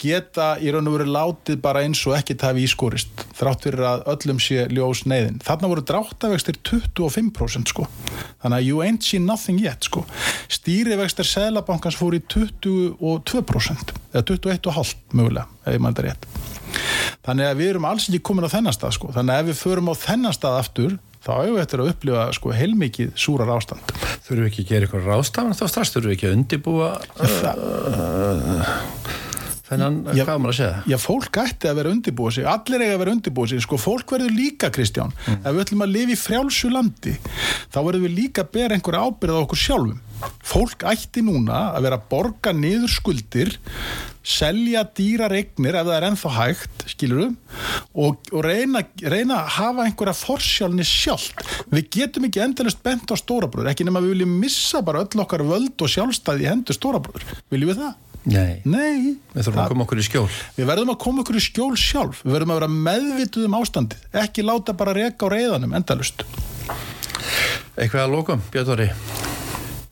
[0.00, 4.06] geta í raun og veru látið bara eins og ekkert hafi ískorist þrátt fyrir að
[4.14, 5.42] öllum sé ljós neyðin.
[5.44, 7.86] Þarna voru dráttavextir 25% sko.
[8.42, 10.04] Þannig að you ain't seen nothing yet sko.
[10.48, 16.37] Stýrivextir Sælabankans fór í 22% eða 21,5 mögulega ef ég mælda rétt
[17.26, 19.12] þannig að við erum alls ekki komin á þennan stað sko.
[19.16, 22.24] þannig að ef við förum á þennan stað aftur þá hefur við eftir að upplifa
[22.36, 23.94] sko, heilmikið súrar ástand
[24.28, 28.78] Þurfum við ekki að gera eitthvað rástafan þá strax, þurfum við ekki að undibúa uh,
[29.68, 30.22] þennan, Já.
[30.24, 30.76] hvað maður að segja?
[30.88, 34.14] Já, fólk ætti að vera undirbúið sig, allir eiga að vera undirbúið sig, sko, fólk
[34.14, 35.40] verður líka, Kristján, Mm.
[35.44, 37.14] ef við ætlum að lifa í frjálsu landi,
[37.68, 39.98] þá verður við líka að bera einhverja ábyrð á okkur sjálfum.
[40.48, 43.52] Fólk ætti núna að vera að borga niður skuldir,
[44.24, 47.36] selja dýrar eignir ef það er ennþá hægt, skilurum,
[47.94, 51.44] og, og reyna, reyna að hafa einhverja forsjálni sjálft.
[51.72, 55.46] Við getum ekki endalist bent á stórabröður, ekki nema við viljum missa bara öll okkar
[55.48, 57.26] völd og sjálfstæði í hendur stórabröður.
[57.52, 57.96] Viljum við það?
[58.28, 59.14] Nei, Nei.
[59.32, 62.20] við þurfum að koma okkur í skjól Við verðum að koma okkur í skjól sjálf
[62.26, 66.26] Við verðum að vera meðvituð um ástandið Ekki láta bara reka á reyðanum endalust
[67.78, 68.90] Eitthvað að lókum, Björn Þóri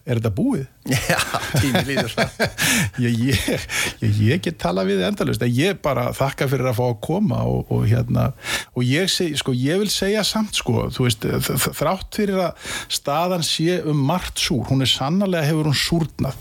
[0.07, 0.67] Er þetta búið?
[1.11, 1.19] Já,
[1.59, 2.13] tími líður
[3.05, 3.65] ég, ég,
[4.05, 7.41] ég, ég get tala við endalust en ég bara þakka fyrir að fá að koma
[7.51, 8.29] og, og hérna
[8.77, 11.27] og ég, seg, sko, ég vil segja samt sko þú veist,
[11.81, 16.39] þrátt fyrir að staðan sé um margt súr hún er sannarlega hefur hún súrnað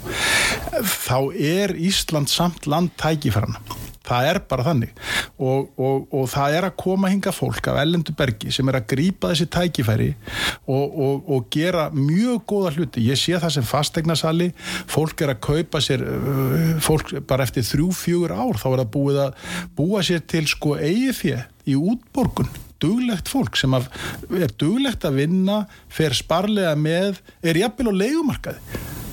[0.94, 3.64] þá er Ísland samt land tækifærana
[4.06, 4.92] það er bara þannig.
[5.36, 8.88] Og, og, og það er að koma hinga fólk af ellendu bergi sem er að
[8.94, 10.12] grípa þessi tækifæri
[10.72, 13.06] og, og, gera mjög góða hluti.
[13.10, 14.52] Ég sé það sem fastegnasali
[14.92, 18.94] fólk er að kaupa sér uh, fólk bara eftir þrjú, fjögur ár þá er það
[18.98, 22.52] búið að búa sér til sko eigifjö í útborgun.
[22.84, 23.88] Duglegt fólk sem að,
[24.36, 29.05] er duglegt að vinna fer sparlega með er jafnvel á leigumarkaði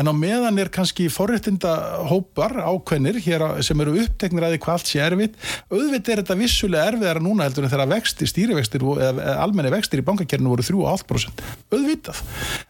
[0.00, 1.74] En á meðan er kannski forréttinda
[2.08, 3.18] hópar ákveðnir
[3.66, 5.34] sem eru uppteknir að því hvað allt sé erfitt.
[5.68, 10.00] Auðvitað er þetta vissulega erfiðara núna heldur en þegar vexti, stýrivextir og- eða almenni vextir
[10.00, 11.44] í bankakernu voru 3,5%.
[11.70, 12.22] Auðvitað.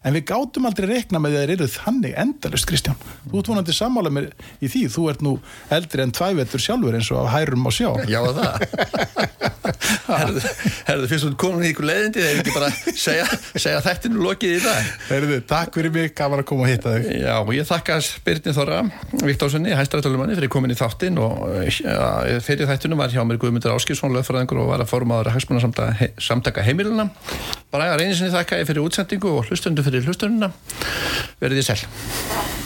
[0.04, 2.98] En við gátum aldrei rekna með þeir eru þannig endalust, Kristján.
[3.30, 4.84] Þú ert vonandi sammála mér í því.
[4.90, 5.36] Þú ert nú
[5.70, 7.90] eldri en tvævetur sjálfur eins og hærum á sjá.
[8.10, 9.38] Já, það
[10.10, 10.40] Herðu,
[10.88, 14.60] herðu fyrst þú komin í ykkur leiðindi þegar ekki bara segja, segja þættinu lokið í
[14.64, 17.08] dag Heyrðu, takk fyrir mig, gaman að koma að hitta þig.
[17.20, 18.78] Já, ég þakka Birnir Þorra
[19.26, 24.14] Viktorssoni, hæstrættölumanni fyrir komin í þáttinn og ja, fyrir þættunum var hjá mér Guðmundur Áskilsson
[24.16, 27.10] lögfræðingur og var að formaður hagsmunarsamtaka he, samtaka heimiluna
[27.72, 30.52] bara að reynisinni þakka ég fyrir útsendingu og hlustundu fyrir hlustununa
[31.42, 32.59] verið ég sæl